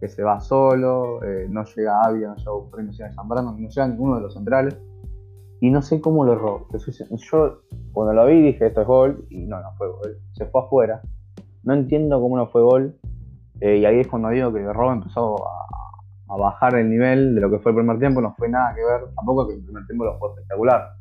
que 0.00 0.08
se 0.08 0.22
va 0.22 0.40
solo, 0.40 1.22
eh, 1.22 1.46
no 1.48 1.64
llega 1.64 2.02
Avia, 2.02 2.28
no 2.28 2.36
llega 2.36 2.82
no 2.82 2.90
llega 2.90 3.12
Zambrano, 3.12 3.52
no 3.52 3.68
llega 3.68 3.88
ninguno 3.88 4.16
de 4.16 4.22
los 4.22 4.34
centrales. 4.34 4.78
Y 5.60 5.70
no 5.70 5.82
sé 5.82 6.00
cómo 6.00 6.24
lo 6.24 6.34
erró. 6.34 6.68
Yo 7.16 7.62
cuando 7.92 8.12
lo 8.12 8.26
vi 8.26 8.40
dije 8.42 8.68
esto 8.68 8.82
es 8.82 8.86
gol 8.86 9.26
y 9.28 9.44
no, 9.44 9.60
no 9.60 9.72
fue 9.76 9.88
gol. 9.88 10.18
Se 10.32 10.46
fue 10.46 10.62
afuera. 10.62 11.02
No 11.64 11.74
entiendo 11.74 12.20
cómo 12.20 12.36
no 12.36 12.46
fue 12.46 12.62
gol. 12.62 12.96
y 13.60 13.84
ahí 13.84 13.98
es 13.98 14.06
cuando 14.06 14.28
digo 14.28 14.52
que 14.52 14.62
Roba 14.72 14.92
empezó 14.92 15.34
a, 15.48 15.67
a 16.28 16.36
bajar 16.36 16.74
el 16.76 16.90
nivel 16.90 17.34
de 17.34 17.40
lo 17.40 17.50
que 17.50 17.58
fue 17.58 17.72
el 17.72 17.76
primer 17.76 17.98
tiempo, 17.98 18.20
no 18.20 18.34
fue 18.36 18.48
nada 18.48 18.74
que 18.74 18.84
ver, 18.84 19.12
tampoco 19.14 19.46
que 19.46 19.54
el 19.54 19.64
primer 19.64 19.86
tiempo 19.86 20.04
lo 20.04 20.18
fue 20.18 20.30
espectacular, 20.30 20.92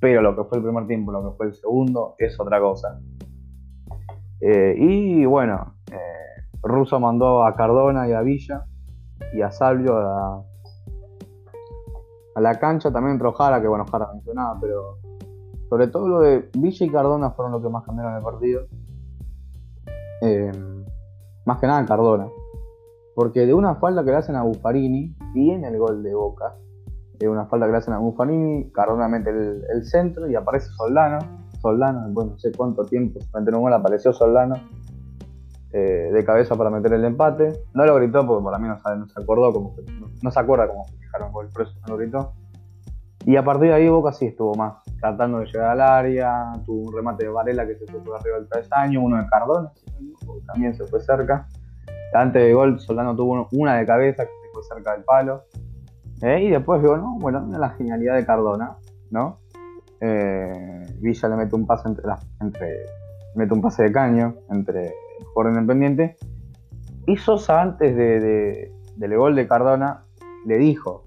pero 0.00 0.22
lo 0.22 0.36
que 0.36 0.44
fue 0.44 0.58
el 0.58 0.64
primer 0.64 0.86
tiempo, 0.86 1.10
lo 1.12 1.30
que 1.30 1.36
fue 1.36 1.46
el 1.46 1.54
segundo, 1.54 2.14
es 2.18 2.38
otra 2.38 2.60
cosa. 2.60 3.00
Eh, 4.40 4.74
y 4.78 5.24
bueno, 5.24 5.74
eh, 5.90 6.44
Russo 6.62 7.00
mandó 7.00 7.44
a 7.44 7.56
Cardona 7.56 8.08
y 8.08 8.12
a 8.12 8.20
Villa 8.20 8.64
y 9.32 9.42
a 9.42 9.50
Salvio 9.50 9.96
a, 9.96 10.44
la 12.36 12.54
cancha, 12.60 12.92
también 12.92 13.14
entró 13.14 13.32
Jara, 13.32 13.60
que 13.60 13.66
bueno, 13.66 13.84
Jara 13.90 14.12
mencionaba, 14.12 14.56
pero 14.60 14.98
sobre 15.68 15.88
todo 15.88 16.08
lo 16.08 16.20
de 16.20 16.48
Villa 16.56 16.86
y 16.86 16.88
Cardona 16.88 17.32
fueron 17.32 17.50
los 17.50 17.62
que 17.62 17.68
más 17.68 17.84
cambiaron 17.84 18.14
el 18.14 18.22
partido. 18.22 18.62
Eh, 20.22 20.52
más 21.44 21.58
que 21.58 21.66
nada 21.66 21.84
Cardona. 21.84 22.28
Porque 23.18 23.46
de 23.46 23.52
una 23.52 23.74
falda 23.74 24.04
que 24.04 24.12
le 24.12 24.16
hacen 24.16 24.36
a 24.36 24.44
Buffarini, 24.44 25.12
viene 25.34 25.66
el 25.66 25.76
gol 25.76 26.04
de 26.04 26.14
Boca. 26.14 26.54
De 27.18 27.28
una 27.28 27.46
falda 27.46 27.66
que 27.66 27.72
le 27.72 27.78
hacen 27.78 27.92
a 27.92 27.98
Buffarini, 27.98 28.70
Cardona 28.70 29.08
mete 29.08 29.30
el, 29.30 29.84
centro 29.86 30.30
y 30.30 30.36
aparece 30.36 30.68
Soldano. 30.76 31.18
Soldano, 31.60 32.04
después 32.04 32.28
no 32.28 32.38
sé 32.38 32.52
cuánto 32.52 32.84
tiempo 32.84 33.18
metió 33.34 33.56
un 33.56 33.62
gol, 33.62 33.72
apareció 33.72 34.12
Soldano. 34.12 34.54
Eh, 35.72 36.10
de, 36.12 36.24
cabeza 36.24 36.54
para 36.54 36.70
meter 36.70 36.92
el 36.92 37.04
empate. 37.04 37.64
No 37.74 37.84
lo 37.86 37.96
gritó 37.96 38.24
porque 38.24 38.44
para 38.44 38.58
mí 38.58 38.68
no, 38.68 38.78
se 38.78 39.20
acordó 39.20 39.74
no, 40.22 40.30
se 40.30 40.38
acuerda 40.38 40.68
cómo 40.68 40.84
fijaron 40.84 41.32
gol, 41.32 41.48
por 41.52 41.62
eso 41.62 41.74
no 41.80 41.94
lo 41.94 41.96
gritó. 41.96 42.34
Y 43.26 43.34
a 43.34 43.44
partir 43.44 43.70
de 43.70 43.74
ahí 43.74 43.88
Boca 43.88 44.12
sí 44.12 44.26
estuvo 44.26 44.54
más 44.54 44.74
tratando 45.00 45.40
de 45.40 45.46
llegar 45.46 45.70
al 45.70 45.80
área, 45.80 46.52
tuvo 46.64 46.82
un 46.88 46.94
remate 46.94 47.24
de 47.24 47.30
Varela 47.30 47.66
que 47.66 47.74
se 47.74 47.86
fue 47.86 47.98
por 47.98 48.16
arriba 48.16 48.36
del 48.36 48.48
travesaño, 48.48 49.02
uno 49.02 49.16
de 49.16 49.26
Cardona, 49.26 49.72
también 50.46 50.72
se 50.76 50.86
fue 50.86 51.00
cerca. 51.00 51.48
Antes 52.12 52.42
de 52.42 52.52
gol 52.52 52.80
Solano 52.80 53.14
tuvo 53.14 53.48
una 53.52 53.76
de 53.76 53.86
cabeza 53.86 54.24
que 54.24 54.30
se 54.30 54.52
fue 54.52 54.62
cerca 54.62 54.92
del 54.92 55.04
palo. 55.04 55.44
Eh, 56.22 56.44
y 56.44 56.50
después 56.50 56.82
bueno, 56.82 57.16
bueno, 57.20 57.46
la 57.58 57.70
genialidad 57.70 58.16
de 58.16 58.26
Cardona, 58.26 58.76
¿no? 59.10 59.38
Eh, 60.00 60.86
Villa 61.00 61.28
le 61.28 61.36
mete 61.36 61.54
un 61.54 61.66
pase 61.66 61.88
entre 61.88 62.06
las, 62.06 62.26
entre, 62.40 62.86
mete 63.34 63.52
un 63.52 63.60
pase 63.60 63.84
de 63.84 63.92
caño 63.92 64.34
entre 64.50 64.86
el 64.86 65.24
jugador 65.32 65.54
independiente. 65.54 66.16
Y 67.06 67.16
Sosa 67.16 67.62
antes 67.62 67.96
de, 67.96 68.72
del 68.96 69.16
gol 69.16 69.34
de 69.34 69.46
Cardona 69.46 70.04
le 70.44 70.58
dijo, 70.58 71.04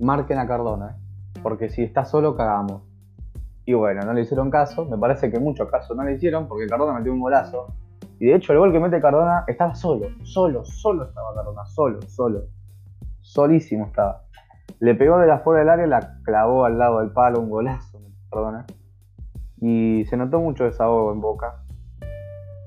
marquen 0.00 0.38
a 0.38 0.46
Cardona, 0.46 0.96
porque 1.42 1.68
si 1.68 1.82
está 1.82 2.04
solo 2.04 2.36
cagamos. 2.36 2.82
Y 3.64 3.74
bueno, 3.74 4.02
no 4.02 4.12
le 4.12 4.22
hicieron 4.22 4.50
caso, 4.50 4.84
me 4.84 4.96
parece 4.96 5.30
que 5.30 5.40
mucho 5.40 5.68
caso 5.68 5.94
no 5.94 6.04
le 6.04 6.14
hicieron, 6.14 6.46
porque 6.46 6.66
Cardona 6.66 6.92
metió 6.98 7.12
un 7.12 7.20
golazo. 7.20 7.66
Y 8.18 8.26
de 8.26 8.34
hecho 8.34 8.52
el 8.52 8.58
gol 8.58 8.72
que 8.72 8.80
mete 8.80 9.00
Cardona 9.00 9.44
estaba 9.46 9.74
solo, 9.74 10.08
solo, 10.22 10.64
solo 10.64 11.04
estaba 11.04 11.34
Cardona, 11.34 11.66
solo, 11.66 12.00
solo. 12.02 12.44
Solísimo 13.20 13.86
estaba. 13.86 14.22
Le 14.78 14.94
pegó 14.94 15.18
de 15.18 15.26
la 15.26 15.40
fuera 15.40 15.60
del 15.60 15.68
área, 15.68 15.86
la 15.86 16.18
clavó 16.22 16.64
al 16.64 16.78
lado 16.78 17.00
del 17.00 17.10
palo, 17.10 17.40
un 17.40 17.50
golazo, 17.50 18.00
perdona. 18.30 18.66
Y 19.60 20.04
se 20.06 20.16
notó 20.16 20.40
mucho 20.40 20.64
desahogo 20.64 21.12
en 21.12 21.20
Boca. 21.20 21.62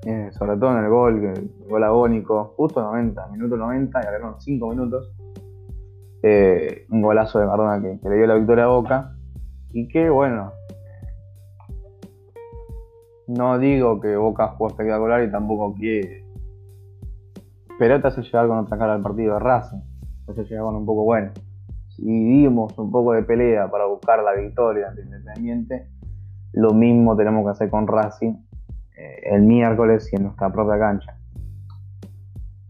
Eh, 0.06 0.30
sobre 0.32 0.56
todo 0.56 0.76
en 0.78 0.84
el 0.84 0.90
gol, 0.90 1.24
el 1.24 1.50
gol 1.68 1.84
agónico, 1.84 2.54
justo 2.56 2.80
90, 2.80 3.28
minuto 3.28 3.56
90, 3.56 4.00
y 4.00 4.06
agregaron 4.06 4.40
5 4.40 4.68
minutos. 4.70 5.12
Eh, 6.22 6.86
un 6.90 7.02
golazo 7.02 7.38
de 7.38 7.46
Cardona 7.46 7.80
que, 7.80 8.08
le 8.08 8.16
dio 8.16 8.26
la 8.26 8.34
victoria 8.34 8.64
a 8.64 8.68
Boca. 8.68 9.12
Y 9.72 9.88
que 9.88 10.10
bueno, 10.10 10.52
no 13.30 13.58
digo 13.58 14.00
que 14.00 14.16
Boca 14.16 14.48
jugó 14.48 14.70
espectacular 14.70 15.22
y 15.22 15.30
tampoco 15.30 15.74
que. 15.74 16.24
Pero 17.78 18.00
te 18.00 18.08
hace 18.08 18.22
llegar 18.22 18.48
con 18.48 18.58
otra 18.58 18.76
cara 18.76 18.94
al 18.94 19.02
partido 19.02 19.34
de 19.34 19.40
Racing. 19.40 19.80
Te 20.26 20.32
hace 20.32 20.44
llegar 20.44 20.64
con 20.64 20.76
un 20.76 20.86
poco 20.86 21.04
bueno 21.04 21.32
y 22.02 22.42
dimos 22.42 22.76
un 22.78 22.90
poco 22.90 23.12
de 23.12 23.22
pelea 23.22 23.70
para 23.70 23.84
buscar 23.86 24.22
la 24.22 24.32
victoria 24.32 24.88
ante 24.88 25.02
Independiente, 25.02 25.86
lo 26.52 26.72
mismo 26.72 27.16
tenemos 27.16 27.44
que 27.44 27.50
hacer 27.50 27.70
con 27.70 27.86
Racing 27.86 28.34
eh, 28.96 29.20
el 29.24 29.42
miércoles 29.42 30.10
y 30.12 30.16
en 30.16 30.24
nuestra 30.24 30.50
propia 30.50 30.78
cancha. 30.78 31.16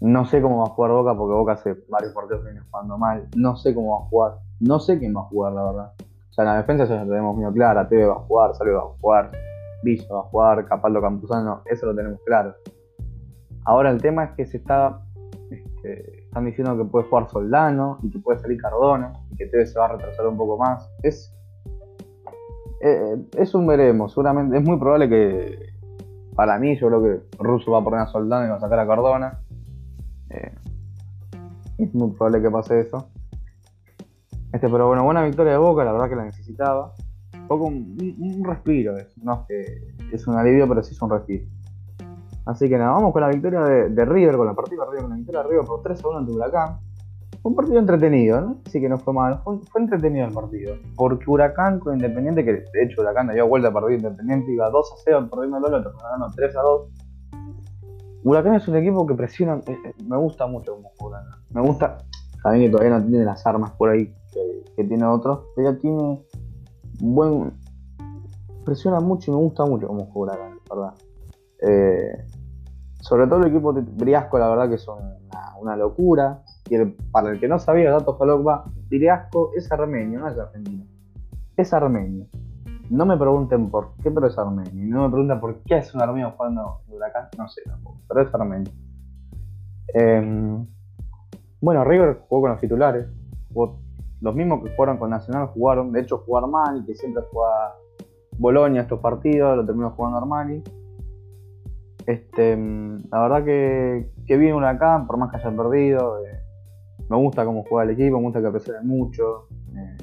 No 0.00 0.24
sé 0.24 0.40
cómo 0.42 0.58
va 0.58 0.64
a 0.64 0.70
jugar 0.70 0.90
Boca 0.92 1.14
porque 1.14 1.34
Boca 1.34 1.52
hace 1.52 1.76
varios 1.88 2.12
partidos 2.12 2.42
que 2.42 2.50
viene 2.50 2.66
jugando 2.70 2.98
mal. 2.98 3.28
No 3.36 3.56
sé 3.56 3.74
cómo 3.74 3.98
va 3.98 4.06
a 4.06 4.08
jugar. 4.08 4.32
No 4.58 4.80
sé 4.80 4.98
quién 4.98 5.14
va 5.14 5.20
a 5.20 5.24
jugar, 5.24 5.52
la 5.52 5.64
verdad. 5.64 5.92
O 6.30 6.32
sea, 6.32 6.44
en 6.44 6.50
la 6.50 6.56
defensa 6.56 6.84
ya 6.86 7.04
tenemos 7.04 7.36
muy 7.36 7.52
clara. 7.52 7.86
Teve 7.86 8.06
va 8.06 8.14
a 8.14 8.20
jugar, 8.20 8.54
Salve 8.54 8.72
va 8.72 8.80
a 8.80 8.96
jugar, 9.00 9.30
Villa 9.82 10.06
va 10.12 10.20
a 10.20 10.24
jugar, 10.24 10.64
Capaldo 10.66 11.00
Campuzano. 11.00 11.62
Eso 11.66 11.86
lo 11.86 11.94
tenemos 11.94 12.20
claro. 12.24 12.54
Ahora 13.64 13.90
el 13.90 14.00
tema 14.00 14.24
es 14.24 14.30
que 14.32 14.46
se 14.46 14.56
está 14.58 15.00
este, 15.50 16.24
están 16.24 16.44
diciendo 16.44 16.76
que 16.76 16.84
puede 16.84 17.06
jugar 17.06 17.28
Soldano 17.28 17.98
y 18.02 18.10
que 18.10 18.18
puede 18.18 18.38
salir 18.38 18.60
Cardona 18.60 19.12
y 19.30 19.36
que 19.36 19.46
Tevez 19.46 19.72
se 19.72 19.78
va 19.78 19.86
a 19.86 19.92
retrasar 19.92 20.26
un 20.26 20.36
poco 20.36 20.58
más. 20.58 20.88
Es, 21.02 21.34
eh, 22.82 23.16
es 23.36 23.54
un 23.54 23.66
veremos. 23.66 24.12
Seguramente 24.12 24.56
es 24.56 24.64
muy 24.64 24.78
probable 24.78 25.08
que, 25.08 25.72
para 26.34 26.58
mí, 26.58 26.76
yo 26.78 26.88
creo 26.88 27.02
que 27.02 27.36
Russo 27.38 27.72
va 27.72 27.78
a 27.78 27.84
poner 27.84 28.00
a 28.00 28.06
Soldano 28.06 28.46
y 28.46 28.50
va 28.50 28.56
a 28.56 28.60
sacar 28.60 28.78
a 28.78 28.86
Cardona. 28.86 29.40
Eh, 30.30 30.54
es 31.78 31.94
muy 31.94 32.10
probable 32.10 32.42
que 32.42 32.50
pase 32.50 32.80
eso. 32.80 33.08
Este, 34.52 34.68
pero 34.68 34.88
bueno, 34.88 35.04
buena 35.04 35.24
victoria 35.24 35.52
de 35.52 35.58
Boca, 35.58 35.84
la 35.84 35.92
verdad 35.92 36.08
que 36.08 36.16
la 36.16 36.24
necesitaba. 36.24 36.92
Poco 37.50 37.64
un, 37.64 38.44
respiro, 38.44 38.94
no 39.24 39.44
es 39.48 40.12
es 40.12 40.26
un 40.28 40.36
alivio, 40.36 40.68
pero 40.68 40.84
sí 40.84 40.94
es 40.94 41.02
un 41.02 41.10
respiro. 41.10 41.46
Así 42.46 42.68
que 42.68 42.78
nada, 42.78 42.92
vamos 42.92 43.12
con 43.12 43.22
la 43.22 43.28
victoria 43.28 43.60
de, 43.62 44.04
River, 44.04 44.36
con 44.36 44.46
la 44.46 44.54
partida 44.54 44.84
de 44.84 44.90
River, 44.92 45.02
con 45.02 45.10
la 45.10 45.16
victoria 45.16 45.42
de 45.42 45.48
River 45.48 45.64
por 45.64 45.82
3 45.82 46.04
a 46.04 46.08
1 46.10 46.18
ante 46.18 46.32
Huracán. 46.32 46.78
Fue 47.42 47.50
un 47.50 47.56
partido 47.56 47.80
entretenido, 47.80 48.40
¿no? 48.40 48.58
Así 48.64 48.80
que 48.80 48.88
no 48.88 48.98
fue 48.98 49.12
mal. 49.14 49.40
Fue, 49.42 49.58
entretenido 49.80 50.28
el 50.28 50.32
partido. 50.32 50.76
Porque 50.94 51.28
Huracán 51.28 51.80
con 51.80 51.94
Independiente, 51.94 52.44
que 52.44 52.52
de 52.52 52.84
hecho 52.84 53.00
Huracán 53.00 53.32
dio 53.34 53.48
vuelta 53.48 53.70
a 53.70 53.72
partido 53.72 53.96
Independiente, 53.96 54.52
iba 54.52 54.70
2 54.70 54.92
a 54.92 54.94
0 55.04 55.28
perdiendo 55.28 55.66
el 55.66 55.74
otro, 55.74 55.92
ganando 56.00 56.32
3 56.36 56.56
a 56.56 56.60
2. 56.62 56.88
Huracán 58.22 58.54
es 58.54 58.68
un 58.68 58.76
equipo 58.76 59.04
que 59.08 59.14
presiona, 59.14 59.56
eh, 59.66 59.76
eh, 59.86 59.92
me 60.06 60.16
gusta 60.18 60.46
mucho 60.46 60.76
como 60.76 60.92
juega 61.00 61.20
Me 61.50 61.62
gusta, 61.62 61.98
también 62.44 62.66
que 62.66 62.70
todavía 62.70 62.96
no 62.96 63.04
tiene 63.04 63.24
las 63.24 63.44
armas 63.44 63.72
por 63.72 63.90
ahí 63.90 64.14
que, 64.76 64.84
tiene 64.84 65.04
otros, 65.04 65.40
pero 65.56 65.76
tiene 65.78 66.22
buen. 67.00 67.52
presiona 68.64 69.00
mucho 69.00 69.30
y 69.30 69.34
me 69.34 69.40
gusta 69.40 69.64
mucho 69.64 69.88
como 69.88 70.06
juega 70.06 70.34
Huracán, 70.34 70.58
¿verdad? 70.68 70.94
Eh, 71.62 72.24
sobre 73.00 73.26
todo 73.26 73.40
el 73.42 73.48
equipo 73.48 73.72
de 73.72 73.80
Briasco, 73.80 74.38
la 74.38 74.48
verdad 74.48 74.68
que 74.68 74.78
son 74.78 74.98
una, 75.60 75.76
locura. 75.76 76.42
Y 76.68 76.76
para 77.10 77.30
el 77.30 77.40
que 77.40 77.48
no 77.48 77.58
sabía, 77.58 77.90
datos 77.90 78.16
Falokba, 78.18 78.64
Briasco 78.88 79.50
es 79.56 79.70
armenio, 79.72 80.20
no 80.20 80.28
es 80.28 80.38
argentino. 80.38 80.84
Es 81.56 81.72
armenio. 81.72 82.26
No 82.90 83.06
me 83.06 83.16
pregunten 83.16 83.70
por 83.70 83.94
qué, 84.02 84.10
pero 84.10 84.26
es 84.26 84.38
armenio. 84.38 84.94
No 84.94 85.04
me 85.04 85.10
pregunten 85.10 85.40
por 85.40 85.62
qué 85.62 85.78
es 85.78 85.94
un 85.94 86.02
armenio 86.02 86.32
jugando 86.36 86.80
en 86.86 86.94
Huracán, 86.94 87.28
no 87.38 87.48
sé 87.48 87.62
tampoco, 87.64 87.98
pero 88.08 88.22
es 88.22 88.34
armenio. 88.34 88.72
Em, 89.94 90.66
bueno, 91.60 91.84
River 91.84 92.22
jugó 92.28 92.42
con 92.42 92.50
los 92.50 92.60
titulares. 92.60 93.06
Los 94.20 94.34
mismos 94.34 94.62
que 94.62 94.74
jugaron 94.74 94.98
con 94.98 95.10
Nacional 95.10 95.48
jugaron, 95.48 95.92
de 95.92 96.00
hecho, 96.00 96.18
jugó 96.18 96.38
Armani, 96.38 96.84
que 96.84 96.94
siempre 96.94 97.22
juega 97.30 97.74
Bolonia 98.38 98.82
estos 98.82 99.00
partidos, 99.00 99.56
lo 99.56 99.64
terminó 99.64 99.90
jugando 99.90 100.18
Armani. 100.18 100.62
Este, 102.06 102.56
la 102.56 103.20
verdad 103.20 103.44
que, 103.44 104.10
que 104.26 104.36
bien 104.36 104.54
Huracán, 104.54 105.06
por 105.06 105.16
más 105.16 105.30
que 105.30 105.36
hayan 105.36 105.56
perdido. 105.56 106.24
Eh, 106.24 106.40
me 107.08 107.16
gusta 107.16 107.44
cómo 107.44 107.64
juega 107.68 107.84
el 107.84 107.90
equipo, 107.98 108.18
me 108.18 108.24
gusta 108.24 108.40
que 108.40 108.46
aprecie 108.46 108.74
mucho. 108.82 109.48
Eh, 109.74 109.96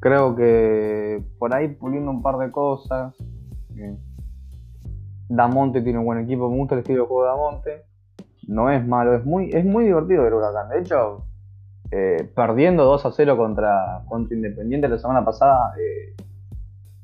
creo 0.00 0.34
que 0.34 1.24
por 1.38 1.54
ahí 1.54 1.68
puliendo 1.68 2.10
un 2.10 2.22
par 2.22 2.38
de 2.38 2.50
cosas. 2.50 3.14
Eh, 3.76 3.96
Damonte 5.28 5.82
tiene 5.82 5.98
un 5.98 6.04
buen 6.04 6.20
equipo, 6.20 6.48
me 6.48 6.56
gusta 6.56 6.76
el 6.76 6.80
estilo 6.80 7.02
de 7.02 7.08
juego 7.08 7.22
de 7.24 7.28
Damonte. 7.28 7.84
No 8.46 8.70
es 8.70 8.86
malo, 8.86 9.14
es 9.14 9.24
muy, 9.24 9.50
es 9.50 9.64
muy 9.64 9.84
divertido 9.84 10.22
ver 10.22 10.34
Huracán. 10.34 10.68
De 10.68 10.78
hecho, 10.78 11.24
perdiendo 12.34 12.84
2 12.84 13.06
a 13.06 13.12
0 13.12 13.36
contra, 13.36 14.02
contra 14.08 14.36
Independiente 14.36 14.88
la 14.88 14.98
semana 14.98 15.24
pasada, 15.24 15.72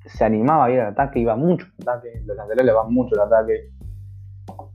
se 0.07 0.25
animaba 0.25 0.67
a 0.67 0.71
ir 0.71 0.81
al 0.81 0.89
ataque, 0.89 1.21
iba 1.21 1.37
mucho 1.37 1.67
al 1.81 1.89
ataque, 1.89 2.23
los 2.25 2.37
laterales 2.37 2.75
van 2.75 2.93
mucho 2.93 3.21
al 3.21 3.33
ataque. 3.33 3.71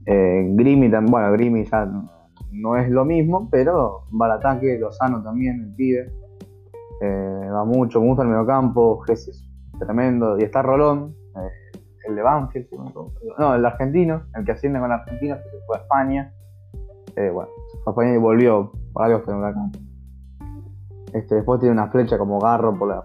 Eh, 0.06 0.46
Grimy, 0.50 0.88
bueno, 0.88 1.32
Grimy 1.32 1.64
ya 1.64 1.88
no, 2.52 2.76
es 2.76 2.88
lo 2.88 3.04
mismo, 3.04 3.48
pero 3.50 4.04
va 4.20 4.26
al 4.26 4.32
ataque, 4.32 4.78
Lozano 4.78 5.22
también, 5.22 5.60
el 5.60 5.74
pibe. 5.74 6.12
Eh, 7.00 7.48
va 7.52 7.64
mucho, 7.64 8.00
me 8.00 8.08
gusta 8.08 8.22
el 8.22 8.30
mediocampo, 8.30 8.98
Jesús, 9.00 9.48
tremendo. 9.78 10.38
Y 10.38 10.44
está 10.44 10.62
Rolón, 10.62 11.14
eh, 11.36 11.78
el 12.08 12.16
de 12.16 12.22
Banfield, 12.22 12.66
no, 13.38 13.54
el 13.54 13.64
argentino, 13.64 14.22
el 14.34 14.44
que 14.44 14.52
asciende 14.52 14.80
con 14.80 14.90
Argentina, 14.90 15.36
que 15.36 15.50
se 15.50 15.64
fue 15.66 15.76
a 15.76 15.80
España. 15.80 16.32
bueno, 17.14 17.50
se 17.70 17.78
fue 17.84 17.90
a 17.90 17.90
España 17.90 18.14
y 18.14 18.18
volvió 18.18 18.72
por 18.92 19.04
algo 19.04 19.22
que 19.22 19.30
acá. 19.30 19.70
Este, 21.12 21.36
después 21.36 21.60
tiene 21.60 21.72
una 21.72 21.88
flecha 21.88 22.18
como 22.18 22.38
garro 22.38 22.78
por 22.78 22.88
la, 22.88 23.02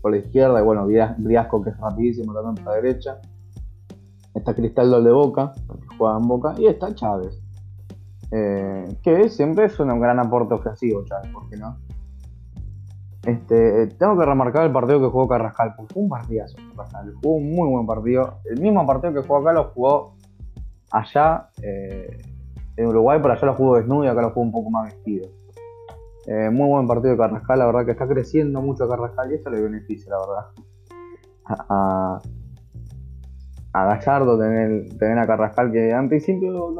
por 0.00 0.10
la, 0.10 0.18
izquierda, 0.18 0.60
y 0.60 0.64
bueno, 0.64 0.86
Briasco 0.86 1.62
que 1.62 1.70
es 1.70 1.78
rapidísimo 1.78 2.34
también 2.34 2.54
por 2.56 2.74
la 2.74 2.80
derecha. 2.80 3.20
Está 4.34 4.54
Cristaldo 4.54 5.02
de 5.02 5.12
Boca, 5.12 5.52
que 5.54 5.96
juega 5.96 6.18
en 6.18 6.28
Boca, 6.28 6.54
y 6.58 6.66
está 6.66 6.94
Chávez. 6.94 7.40
Eh, 8.30 8.96
que 9.02 9.28
siempre 9.28 9.66
es 9.66 9.78
un 9.78 10.00
gran 10.00 10.18
aporte 10.18 10.54
ofensivo, 10.54 11.04
Chávez, 11.04 11.30
¿por 11.32 11.48
qué 11.48 11.56
no? 11.56 11.76
Este, 13.26 13.86
tengo 13.98 14.18
que 14.18 14.26
remarcar 14.26 14.66
el 14.66 14.72
partido 14.72 15.00
que 15.00 15.06
jugó 15.06 15.28
Carrascal, 15.28 15.74
porque 15.76 15.94
fue 15.94 16.02
un 16.02 16.08
partidazo. 16.10 16.56
Carrascal. 16.76 17.14
Jugó 17.22 17.36
un 17.36 17.50
muy 17.54 17.68
buen 17.68 17.86
partido. 17.86 18.40
El 18.44 18.60
mismo 18.60 18.86
partido 18.86 19.14
que 19.14 19.26
jugó 19.26 19.38
acá 19.38 19.52
lo 19.52 19.64
jugó 19.70 20.16
allá 20.90 21.48
eh, 21.62 22.18
en 22.76 22.86
Uruguay, 22.86 23.18
pero 23.22 23.34
allá 23.34 23.46
lo 23.46 23.54
jugó 23.54 23.76
desnudo 23.76 24.04
y 24.04 24.08
acá 24.08 24.20
lo 24.20 24.30
jugó 24.30 24.42
un 24.42 24.52
poco 24.52 24.70
más 24.70 24.92
vestido. 24.92 25.28
Eh, 26.26 26.50
muy 26.50 26.68
buen 26.68 26.86
partido 26.86 27.12
de 27.12 27.18
Carrascal, 27.18 27.58
la 27.58 27.66
verdad 27.66 27.84
que 27.84 27.92
está 27.92 28.06
creciendo 28.06 28.62
mucho 28.62 28.88
Carrascal 28.88 29.30
y 29.30 29.34
eso 29.34 29.50
le 29.50 29.60
beneficia, 29.60 30.10
la 30.12 30.18
verdad. 30.18 30.46
A, 31.68 32.18
a 33.74 33.84
Gallardo, 33.84 34.38
tener, 34.38 34.96
tener 34.98 35.18
a 35.18 35.26
Carrascal, 35.26 35.70
que 35.70 35.92
al 35.92 36.08
principio, 36.08 36.74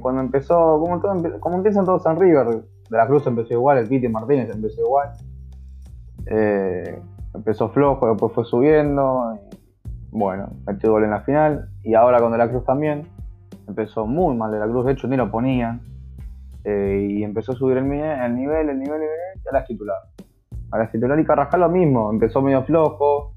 cuando 0.00 0.20
empezó, 0.20 0.80
como, 0.80 0.98
todo, 1.00 1.40
como 1.40 1.56
empiezan 1.56 1.84
todos 1.84 2.04
en 2.06 2.16
River, 2.16 2.64
de 2.90 2.96
la 2.96 3.06
Cruz 3.06 3.26
empezó 3.26 3.52
igual, 3.52 3.78
el 3.78 3.88
Piti 3.88 4.08
Martínez 4.08 4.50
empezó 4.52 4.80
igual. 4.80 5.10
Eh, 6.26 7.00
empezó 7.34 7.68
flojo, 7.68 8.08
después 8.08 8.32
fue 8.32 8.44
subiendo. 8.44 9.34
Y, 9.34 9.56
bueno, 10.10 10.48
metió 10.66 10.92
gol 10.92 11.04
en 11.04 11.10
la 11.10 11.20
final. 11.20 11.68
y 11.82 11.94
ahora 11.94 12.20
con 12.20 12.32
De 12.32 12.38
la 12.38 12.48
Cruz 12.48 12.64
también. 12.64 13.08
Empezó 13.68 14.06
muy 14.06 14.36
mal 14.36 14.52
De 14.52 14.58
la 14.58 14.66
Cruz, 14.66 14.86
de 14.86 14.92
hecho 14.92 15.08
ni 15.08 15.16
lo 15.16 15.30
ponían. 15.30 15.80
Eh, 16.68 17.06
y 17.10 17.22
empezó 17.22 17.52
a 17.52 17.54
subir 17.54 17.76
el, 17.76 17.88
nivel, 17.88 18.20
el 18.20 18.34
nivel, 18.34 18.68
el 18.70 18.78
nivel, 18.80 19.02
y 19.02 19.46
ahora 19.46 19.60
es 19.60 19.66
titular. 19.68 19.96
Ahora 20.72 20.86
es 20.86 20.90
titular 20.90 21.20
y 21.20 21.24
Carrascal 21.24 21.60
lo 21.60 21.68
mismo, 21.68 22.10
empezó 22.10 22.42
medio 22.42 22.64
flojo 22.64 23.36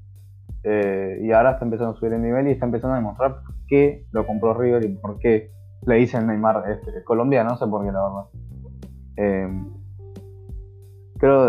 eh, 0.64 1.20
y 1.22 1.30
ahora 1.30 1.52
está 1.52 1.64
empezando 1.64 1.92
a 1.92 1.94
subir 1.94 2.14
el 2.14 2.22
nivel 2.22 2.48
y 2.48 2.50
está 2.50 2.66
empezando 2.66 2.94
a 2.94 2.98
demostrar 2.98 3.36
por 3.44 3.54
qué 3.68 4.04
lo 4.10 4.26
compró 4.26 4.54
River 4.54 4.84
y 4.84 4.96
por 4.96 5.20
qué 5.20 5.52
le 5.86 5.94
dicen 5.94 6.26
Neymar 6.26 6.68
este, 6.70 7.04
colombiano, 7.04 7.50
no 7.50 7.56
sé 7.56 7.68
por 7.68 7.84
qué 7.84 7.92
la 7.92 8.02
verdad. 8.02 8.24
Eh, 9.16 9.64
creo 11.18 11.46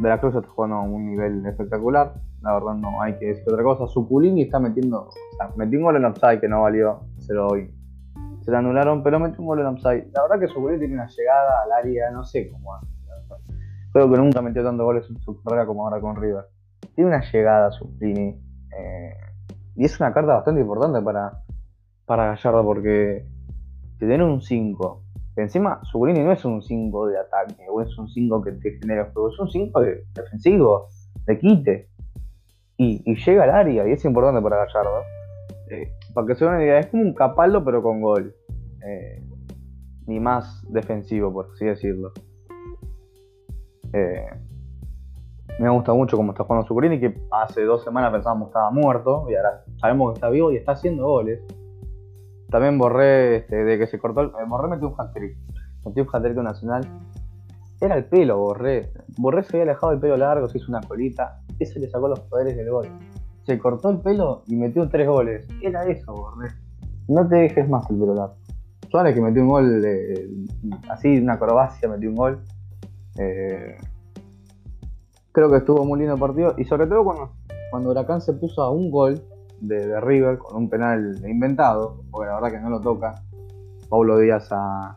de 0.00 0.08
la 0.08 0.20
Cruz 0.20 0.34
está 0.34 0.48
jugando 0.48 0.78
a 0.78 0.82
un 0.82 1.06
nivel 1.06 1.46
espectacular, 1.46 2.14
la 2.42 2.54
verdad 2.54 2.74
no 2.74 3.00
hay 3.02 3.16
que 3.20 3.26
decir 3.26 3.44
otra 3.46 3.62
cosa. 3.62 3.86
Suculini 3.86 4.42
está 4.42 4.58
metiendo, 4.58 5.02
o 5.02 5.36
sea, 5.36 5.52
metió 5.54 5.78
un 5.78 5.84
gol 5.84 5.96
en 5.96 6.06
offside 6.06 6.40
que 6.40 6.48
no 6.48 6.62
valió, 6.62 7.02
se 7.18 7.34
lo 7.34 7.50
doy 7.50 7.72
se 8.42 8.50
la 8.50 8.58
anularon, 8.58 9.02
pero 9.02 9.18
metió 9.18 9.40
un 9.40 9.46
gol 9.46 9.60
en 9.60 9.66
offside. 9.66 10.10
La 10.12 10.22
verdad 10.22 10.40
que 10.40 10.48
Suculini 10.48 10.78
tiene 10.78 10.94
una 10.94 11.06
llegada 11.08 11.62
al 11.64 11.72
área, 11.72 12.10
no 12.10 12.24
sé 12.24 12.50
cómo 12.50 12.74
hace. 12.74 12.86
Creo 13.92 14.10
que 14.10 14.18
nunca 14.18 14.40
metió 14.40 14.62
tantos 14.62 14.84
goles 14.84 15.10
en 15.10 15.20
su 15.20 15.42
carrera 15.42 15.66
como 15.66 15.84
ahora 15.84 16.00
con 16.00 16.16
River. 16.16 16.44
Tiene 16.94 17.10
una 17.10 17.22
llegada 17.30 17.70
Suculini. 17.72 18.40
Eh, 18.76 19.14
y 19.76 19.84
es 19.84 19.98
una 19.98 20.12
carta 20.12 20.34
bastante 20.34 20.60
importante 20.60 21.02
para, 21.02 21.42
para 22.06 22.26
Gallardo 22.26 22.64
porque 22.64 23.26
te 23.98 24.06
tiene 24.06 24.24
un 24.24 24.40
5. 24.40 25.02
Encima, 25.36 25.80
Suculini 25.84 26.20
no 26.20 26.32
es 26.32 26.44
un 26.44 26.62
5 26.62 27.06
de 27.08 27.18
ataque 27.18 27.66
o 27.68 27.80
es 27.80 27.96
un 27.98 28.08
5 28.08 28.42
que 28.42 28.52
te 28.52 28.78
genera 28.78 29.10
juego, 29.12 29.30
es 29.30 29.38
un 29.38 29.50
5 29.50 29.80
de 29.80 30.04
defensivo, 30.14 30.88
de 31.26 31.38
quite. 31.38 31.88
Y, 32.76 33.02
y, 33.04 33.14
llega 33.16 33.44
al 33.44 33.50
área 33.50 33.86
y 33.86 33.92
es 33.92 34.04
importante 34.04 34.40
para 34.40 34.64
Gallardo. 34.64 35.02
Eh, 35.70 35.92
para 36.14 36.26
que 36.26 36.34
se 36.34 36.44
una 36.44 36.62
idea, 36.62 36.78
es 36.78 36.86
como 36.86 37.02
un 37.02 37.14
capaldo 37.14 37.64
pero 37.64 37.82
con 37.82 38.00
gol. 38.00 38.34
Eh, 38.84 39.22
ni 40.06 40.18
más 40.18 40.64
defensivo, 40.68 41.32
por 41.32 41.50
así 41.52 41.66
decirlo. 41.66 42.12
Eh, 43.92 44.26
me 45.58 45.68
gusta 45.68 45.92
mucho 45.92 46.16
cómo 46.16 46.32
está 46.32 46.44
jugando 46.44 46.66
Zuccherini, 46.66 46.98
que 47.00 47.20
hace 47.30 47.64
dos 47.64 47.84
semanas 47.84 48.12
pensábamos 48.12 48.46
que 48.46 48.50
estaba 48.50 48.70
muerto 48.70 49.26
y 49.28 49.34
ahora 49.34 49.64
sabemos 49.80 50.12
que 50.12 50.14
está 50.14 50.30
vivo 50.30 50.50
y 50.52 50.56
está 50.56 50.72
haciendo 50.72 51.06
goles. 51.06 51.40
También 52.50 52.78
Borré, 52.78 53.36
este, 53.36 53.64
de 53.64 53.78
que 53.78 53.86
se 53.86 53.98
cortó 53.98 54.22
el. 54.22 54.32
Borré 54.48 54.68
metió 54.68 54.88
un 54.88 54.94
hat-trick. 54.98 55.36
Metió 55.84 56.02
un 56.02 56.08
hat-trick 56.12 56.36
nacional. 56.38 56.82
Era 57.80 57.96
el 57.96 58.04
pelo, 58.06 58.38
Borré. 58.38 58.92
Borré 59.16 59.44
se 59.44 59.56
había 59.56 59.70
alejado 59.70 59.92
del 59.92 60.00
pelo 60.00 60.16
largo, 60.16 60.48
se 60.48 60.58
hizo 60.58 60.70
una 60.70 60.80
colita. 60.80 61.40
Eso 61.58 61.78
le 61.78 61.88
sacó 61.88 62.08
los 62.08 62.20
poderes 62.20 62.56
del 62.56 62.70
gol 62.70 62.88
se 63.50 63.58
cortó 63.58 63.90
el 63.90 63.98
pelo 63.98 64.44
y 64.46 64.54
metió 64.54 64.88
tres 64.88 65.08
goles. 65.08 65.44
Era 65.60 65.84
eso, 65.84 66.14
Borré. 66.14 66.50
No 67.08 67.26
te 67.26 67.34
dejes 67.34 67.68
más 67.68 67.82
el 67.90 67.98
pelo 67.98 68.14
largo. 68.14 68.36
Suárez 68.88 69.12
que 69.12 69.20
metió 69.20 69.42
un 69.42 69.48
gol, 69.48 69.84
así, 70.88 71.18
una 71.18 71.32
acrobacia, 71.32 71.88
metió 71.88 72.10
un 72.10 72.14
gol. 72.14 72.40
Eh, 73.18 73.76
creo 75.32 75.50
que 75.50 75.56
estuvo 75.56 75.84
muy 75.84 75.98
lindo 75.98 76.14
el 76.14 76.20
partido. 76.20 76.54
Y 76.58 76.64
sobre 76.64 76.86
todo 76.86 77.02
cuando, 77.02 77.32
cuando 77.72 77.90
Huracán 77.90 78.20
se 78.20 78.34
puso 78.34 78.62
a 78.62 78.70
un 78.70 78.88
gol 78.88 79.20
de, 79.60 80.00
River 80.00 80.38
con 80.38 80.56
un 80.56 80.70
penal 80.70 81.20
inventado, 81.26 82.04
porque 82.08 82.28
la 82.28 82.36
verdad 82.36 82.52
que 82.52 82.60
no 82.60 82.70
lo 82.70 82.80
toca. 82.80 83.16
Pablo 83.88 84.16
Díaz 84.18 84.46
a, 84.52 84.96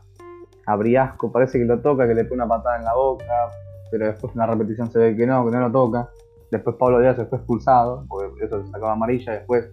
a 0.67 0.75
Briasco, 0.75 1.31
parece 1.31 1.57
que 1.57 1.65
lo 1.65 1.79
toca, 1.79 2.07
que 2.07 2.13
le 2.13 2.25
pone 2.25 2.43
una 2.43 2.47
patada 2.47 2.77
en 2.77 2.83
la 2.83 2.93
boca, 2.93 3.49
pero 3.89 4.05
después 4.05 4.31
en 4.33 4.39
la 4.39 4.45
repetición 4.45 4.91
se 4.91 4.99
ve 4.99 5.15
que 5.15 5.25
no, 5.25 5.43
que 5.43 5.51
no 5.57 5.59
lo 5.59 5.71
toca. 5.71 6.07
Después 6.53 6.75
Pablo 6.75 6.99
Díaz 6.99 7.15
se 7.15 7.25
fue 7.25 7.39
expulsado, 7.39 8.05
porque 8.07 8.45
eso 8.45 8.63
se 8.63 8.69
sacaba 8.69 8.91
amarilla. 8.91 9.33
Después, 9.33 9.71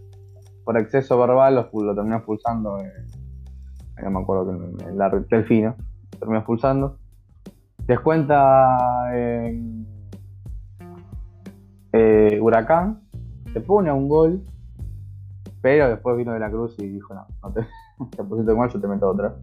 por 0.64 0.78
exceso 0.78 1.18
verbal, 1.18 1.54
lo, 1.54 1.94
terminó 1.94 2.16
expulsando. 2.16 2.78
Eh, 2.78 2.90
no 4.02 4.10
me 4.10 4.20
acuerdo 4.20 4.46
que 4.46 4.86
el, 4.86 4.98
el 4.98 5.26
Delfino 5.28 5.74
terminó 6.18 6.38
expulsando. 6.38 6.96
Descuenta 7.86 8.78
eh, 9.12 9.60
Huracán, 12.40 13.02
se 13.52 13.60
pone 13.60 13.90
a 13.90 13.94
un 13.94 14.08
gol, 14.08 14.42
pero 15.60 15.90
después 15.90 16.16
vino 16.16 16.32
de 16.32 16.40
la 16.40 16.50
Cruz 16.50 16.76
y 16.78 16.88
dijo: 16.88 17.12
No, 17.12 17.26
no 17.42 17.52
te, 17.52 17.60
te 18.16 18.24
pusiste 18.24 18.54
mal, 18.54 18.70
yo 18.70 18.80
te 18.80 18.88
meto 18.88 19.06
otra. 19.06 19.36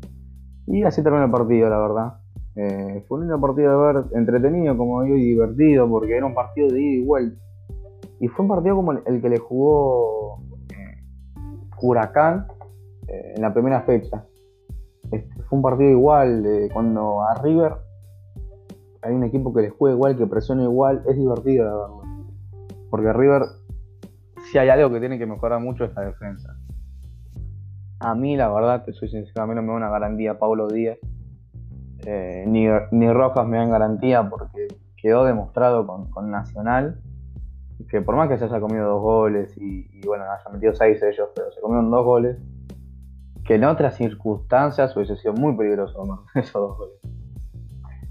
Y 0.65 0.81
así 0.81 1.03
terminó 1.03 1.25
el 1.25 1.31
partido, 1.31 1.69
la 1.69 1.77
verdad. 1.77 2.13
Eh, 2.59 3.03
fue 3.07 3.19
un 3.19 3.39
partido 3.39 3.71
de 3.71 3.93
ver, 3.93 4.05
entretenido 4.13 4.75
como 4.75 5.03
digo 5.03 5.15
y 5.15 5.25
divertido, 5.25 5.87
porque 5.87 6.17
era 6.17 6.25
un 6.25 6.33
partido 6.33 6.69
de 6.69 6.81
ida 6.81 7.03
y 7.03 7.05
vuelta. 7.05 7.39
Y 8.19 8.27
fue 8.29 8.43
un 8.45 8.49
partido 8.49 8.75
como 8.75 8.93
el, 8.93 9.21
que 9.21 9.29
le 9.29 9.37
jugó 9.37 10.41
eh, 10.71 11.03
Huracán 11.79 12.47
eh, 13.07 13.33
en 13.35 13.41
la 13.43 13.53
primera 13.53 13.81
fecha. 13.81 14.25
Este, 15.11 15.43
fue 15.43 15.57
un 15.57 15.61
partido 15.61 15.91
igual, 15.91 16.43
cuando 16.73 17.21
a 17.21 17.35
River 17.35 17.73
hay 19.03 19.13
un 19.13 19.23
equipo 19.23 19.53
que 19.53 19.61
le 19.61 19.69
juega 19.69 19.95
igual, 19.95 20.17
que 20.17 20.25
presiona 20.25 20.63
igual, 20.63 21.03
es 21.07 21.15
divertido 21.15 21.65
la 21.65 21.73
verdad. 21.73 21.97
Porque 22.89 23.13
River, 23.13 23.43
si 24.51 24.57
hay 24.57 24.69
algo 24.69 24.91
que 24.91 24.99
tiene 24.99 25.19
que 25.19 25.27
mejorar 25.27 25.61
mucho 25.61 25.85
es 25.85 25.93
la 25.93 26.05
defensa. 26.05 26.57
A 27.99 28.15
mí, 28.15 28.35
la 28.35 28.49
verdad, 28.49 28.83
te 28.83 28.93
soy 28.93 29.09
sincero, 29.09 29.43
a 29.43 29.47
mí 29.47 29.53
no 29.53 29.61
me 29.61 29.67
da 29.67 29.75
una 29.75 29.89
garantía 29.89 30.39
Pablo 30.39 30.67
Díaz 30.67 30.97
eh, 32.09 32.45
ni, 32.47 32.65
ni, 32.91 33.11
Rojas 33.11 33.45
me 33.45 33.57
dan 33.57 33.69
garantía 33.69 34.29
porque 34.29 34.69
quedó 34.95 35.25
demostrado 35.25 35.85
con, 35.85 36.31
Nacional 36.31 37.01
que 37.89 38.01
por 38.01 38.15
más 38.15 38.29
que 38.29 38.37
se 38.37 38.45
haya 38.45 38.61
comido 38.61 38.87
dos 38.87 39.01
goles 39.01 39.53
y, 39.57 39.99
bueno, 40.05 40.23
haya 40.23 40.49
metido 40.49 40.73
seis 40.73 41.03
ellos, 41.03 41.27
pero 41.35 41.51
se 41.51 41.59
comieron 41.59 41.91
dos 41.91 42.05
goles, 42.05 42.37
que 43.43 43.55
en 43.55 43.65
otras 43.65 43.95
circunstancias 43.95 44.95
hubiese 44.95 45.17
sido 45.17 45.33
muy 45.33 45.55
peligroso 45.57 46.25
esos 46.35 46.53
dos 46.53 46.77
goles. 46.77 46.95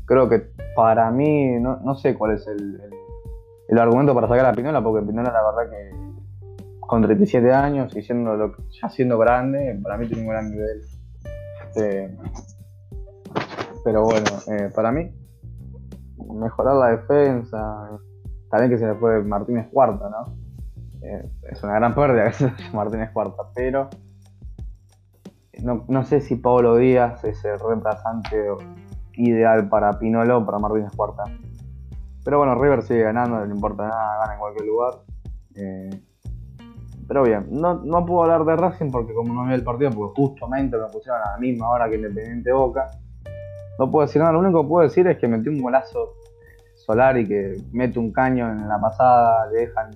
Creo 0.05 0.29
que 0.29 0.51
para 0.77 1.11
mí, 1.11 1.59
no, 1.59 1.95
sé 1.95 2.15
cuál 2.15 2.35
es 2.35 2.47
el, 2.47 2.79
argumento 3.79 4.15
para 4.15 4.29
sacar 4.29 4.45
a 4.45 4.53
Pinola, 4.53 4.83
porque 4.85 5.07
Pinola 5.07 5.33
la 5.33 5.43
verdad 5.43 5.71
que 5.71 5.97
con 6.81 7.03
37 7.03 7.51
años 7.51 7.97
y 7.97 8.03
siendo 8.03 8.37
lo, 8.37 8.55
ya 8.71 8.91
siendo 8.91 9.17
grande, 9.17 9.81
para 9.83 9.97
mí 9.97 10.07
tiene 10.07 10.23
un 10.23 10.29
gran 10.29 10.51
nivel. 10.51 10.83
Este, 11.65 12.15
pero 13.87 14.03
bueno, 14.03 14.27
eh, 14.49 14.69
para 14.75 14.91
mí, 14.91 15.09
mejorar 16.35 16.75
la 16.75 16.89
defensa. 16.89 17.89
También 18.51 18.73
que 18.73 18.79
se 18.79 18.87
le 18.89 18.97
fue 18.97 19.23
Martínez 19.23 19.69
Cuarta, 19.71 20.11
¿no? 20.11 20.37
Eh, 21.03 21.31
es 21.53 21.63
una 21.63 21.75
gran 21.75 21.95
pérdida 21.95 22.25
que 22.27 22.33
se 22.33 22.53
Martínez 22.73 23.13
Cuarta, 23.13 23.45
pero 23.55 23.89
no, 25.63 26.03
sé 26.03 26.21
si 26.21 26.35
Pablo 26.35 26.79
Díaz 26.79 27.23
es 27.23 27.45
el 27.45 27.61
reemplazante 27.61 28.49
ideal 29.13 29.69
para 29.69 29.97
Pinolo 30.01 30.39
o 30.39 30.45
para 30.45 30.59
Martínez 30.59 30.91
Cuarta. 30.97 31.23
Pero 32.25 32.39
bueno, 32.39 32.57
River 32.57 32.83
sigue 32.83 33.05
ganando, 33.05 33.39
no 33.39 33.45
le 33.45 33.55
importa 33.55 33.87
nada, 33.87 34.19
gana 34.19 34.33
en 34.33 34.41
cualquier 34.41 34.67
lugar. 34.67 34.95
Eh, 35.55 35.91
pero 37.07 37.23
bien, 37.23 37.47
no, 37.53 37.75
no 37.85 38.05
puedo 38.05 38.25
hablar 38.25 38.45
de 38.45 38.57
Racing 38.57 38.91
porque 38.91 39.15
como 39.15 39.33
no 39.33 39.47
vi 39.47 39.55
el 39.55 39.63
partido, 39.63 39.93
porque 39.93 40.21
justamente 40.21 40.77
me 40.77 40.87
pusieron 40.87 41.23
a 41.23 41.31
la 41.31 41.39
misma 41.39 41.71
hora 41.71 41.89
que 41.89 41.95
Independiente 41.95 42.51
Boca. 42.51 42.91
No 43.79 43.91
puedo 43.91 44.07
decir 44.07 44.21
nada, 44.21 44.33
lo 44.33 44.41
único 44.41 44.63
que 44.63 44.69
puedo 44.69 44.85
decir 44.85 45.07
es 45.07 45.19
que 45.19 45.29
metió 45.29 45.53
un 45.53 45.61
golazo 45.61 46.15
solar 46.75 47.19
y 47.19 47.27
que 47.27 47.61
mete 47.73 47.99
un 47.99 48.13
caño 48.13 48.51
en 48.51 48.69
la 48.69 48.81
pasada, 48.81 49.51
le 49.51 49.61
dejan, 49.61 49.91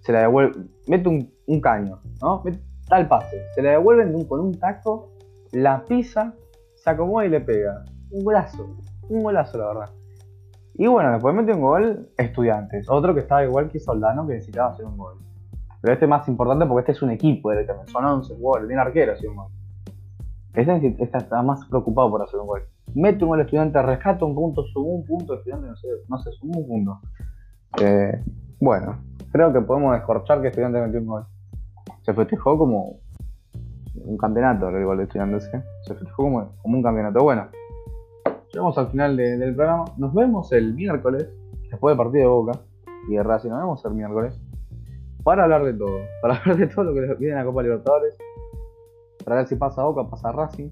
se 0.00 0.12
la 0.12 0.20
devuelve, 0.20 0.64
mete 0.86 1.08
un, 1.08 1.60
caño, 1.60 2.00
¿no? 2.22 2.42
da 2.88 2.98
el 2.98 3.08
pase, 3.08 3.42
se 3.54 3.62
la 3.62 3.72
devuelven 3.72 4.24
con 4.24 4.40
un 4.40 4.58
taco, 4.58 5.10
la 5.52 5.84
pisa, 5.84 6.34
se 6.74 6.90
acomoda 6.90 7.26
y 7.26 7.30
le 7.30 7.40
pega. 7.40 7.84
Un 8.10 8.24
golazo, 8.24 8.76
un 9.08 9.22
golazo 9.22 9.58
la 9.58 9.66
verdad. 9.66 9.90
Y 10.74 10.86
bueno, 10.86 11.12
después 11.12 11.34
mete 11.34 11.52
un 11.52 11.60
gol 11.60 12.08
Estudiantes, 12.16 12.88
otro 12.88 13.14
que 13.14 13.20
estaba 13.20 13.44
igual 13.44 13.70
que 13.70 13.78
Soldano 13.78 14.26
que 14.26 14.34
necesitaba 14.34 14.70
hacer 14.70 14.86
un 14.86 14.96
gol. 14.96 15.18
Pero 15.80 15.92
este 15.92 16.06
es 16.06 16.08
más 16.08 16.26
importante 16.28 16.64
porque 16.66 16.80
este 16.80 16.92
es 16.92 17.02
un 17.02 17.10
equipo 17.10 17.50
directamente, 17.50 17.92
son 17.92 18.04
11 18.04 18.34
goles, 18.38 18.66
tiene 18.66 18.82
arquero 18.82 19.12
hacer 19.12 19.28
un 19.28 19.36
gol. 19.36 19.48
Este, 20.54 20.96
este 20.98 21.18
está 21.18 21.42
más 21.42 21.66
preocupado 21.66 22.10
por 22.10 22.22
hacer 22.22 22.40
un 22.40 22.46
gol 22.46 22.62
mete 22.94 23.24
un 23.24 23.30
gol 23.30 23.40
estudiante, 23.40 23.80
rescata 23.82 24.24
un 24.24 24.34
punto, 24.34 24.64
sube 24.64 24.88
un 24.88 25.04
punto, 25.04 25.34
estudiante 25.34 25.68
no 25.68 25.76
sé, 25.76 25.88
no 26.08 26.18
sé, 26.18 26.32
sube 26.32 26.56
un 26.56 26.66
punto. 26.66 27.00
Eh, 27.80 28.22
bueno, 28.60 28.98
creo 29.32 29.52
que 29.52 29.60
podemos 29.60 29.94
descorchar 29.94 30.40
que 30.40 30.48
estudiante 30.48 30.80
metió 30.80 31.00
un 31.00 31.06
gol. 31.06 31.26
Se 32.02 32.14
festejó 32.14 32.56
como 32.56 33.00
un 33.94 34.16
campeonato 34.16 34.68
el 34.68 34.84
gol 34.84 34.98
de 34.98 35.04
estudiantes, 35.04 35.50
se 35.82 35.94
festejó 35.94 36.24
como, 36.24 36.52
un 36.62 36.82
campeonato. 36.82 37.22
Bueno, 37.22 37.48
llegamos 38.52 38.78
al 38.78 38.88
final 38.88 39.16
del 39.16 39.54
programa. 39.54 39.84
Nos 39.96 40.14
vemos 40.14 40.52
el 40.52 40.74
miércoles, 40.74 41.28
después 41.70 41.92
del 41.92 42.04
partido 42.04 42.22
de 42.22 42.28
Boca 42.28 42.60
y 43.08 43.16
de 43.16 43.22
Racing. 43.22 43.50
Nos 43.50 43.60
vemos 43.60 43.84
el 43.84 43.94
miércoles 43.94 44.40
para 45.24 45.44
hablar 45.44 45.64
de 45.64 45.74
todo, 45.74 45.98
para 46.22 46.36
hablar 46.38 46.56
de 46.56 46.66
todo 46.68 46.84
lo 46.84 46.94
que 46.94 47.00
viene 47.14 47.32
en 47.32 47.38
la 47.38 47.44
Copa 47.44 47.62
Libertadores, 47.62 48.16
para 49.24 49.36
ver 49.36 49.46
si 49.46 49.56
pasa 49.56 49.82
Boca, 49.82 50.08
pasa 50.08 50.30
Racing 50.30 50.70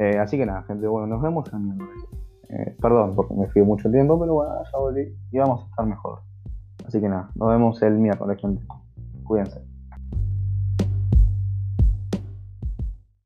eh, 0.00 0.18
así 0.18 0.38
que 0.38 0.46
nada, 0.46 0.62
gente, 0.62 0.86
bueno, 0.86 1.06
nos 1.06 1.20
vemos 1.20 1.52
el 1.52 1.60
miércoles. 1.60 2.04
Eh, 2.48 2.74
perdón 2.80 3.14
porque 3.14 3.34
me 3.34 3.46
fui 3.48 3.62
mucho 3.62 3.90
tiempo, 3.90 4.18
pero 4.18 4.32
bueno, 4.32 4.54
ya 4.72 4.78
volví 4.78 5.14
y 5.30 5.38
vamos 5.38 5.62
a 5.62 5.66
estar 5.66 5.86
mejor. 5.86 6.20
Así 6.86 7.00
que 7.02 7.08
nada, 7.08 7.28
nos 7.34 7.50
vemos 7.50 7.82
el 7.82 7.98
miércoles, 7.98 8.40
gente. 8.40 8.64
Cuídense. 9.24 9.69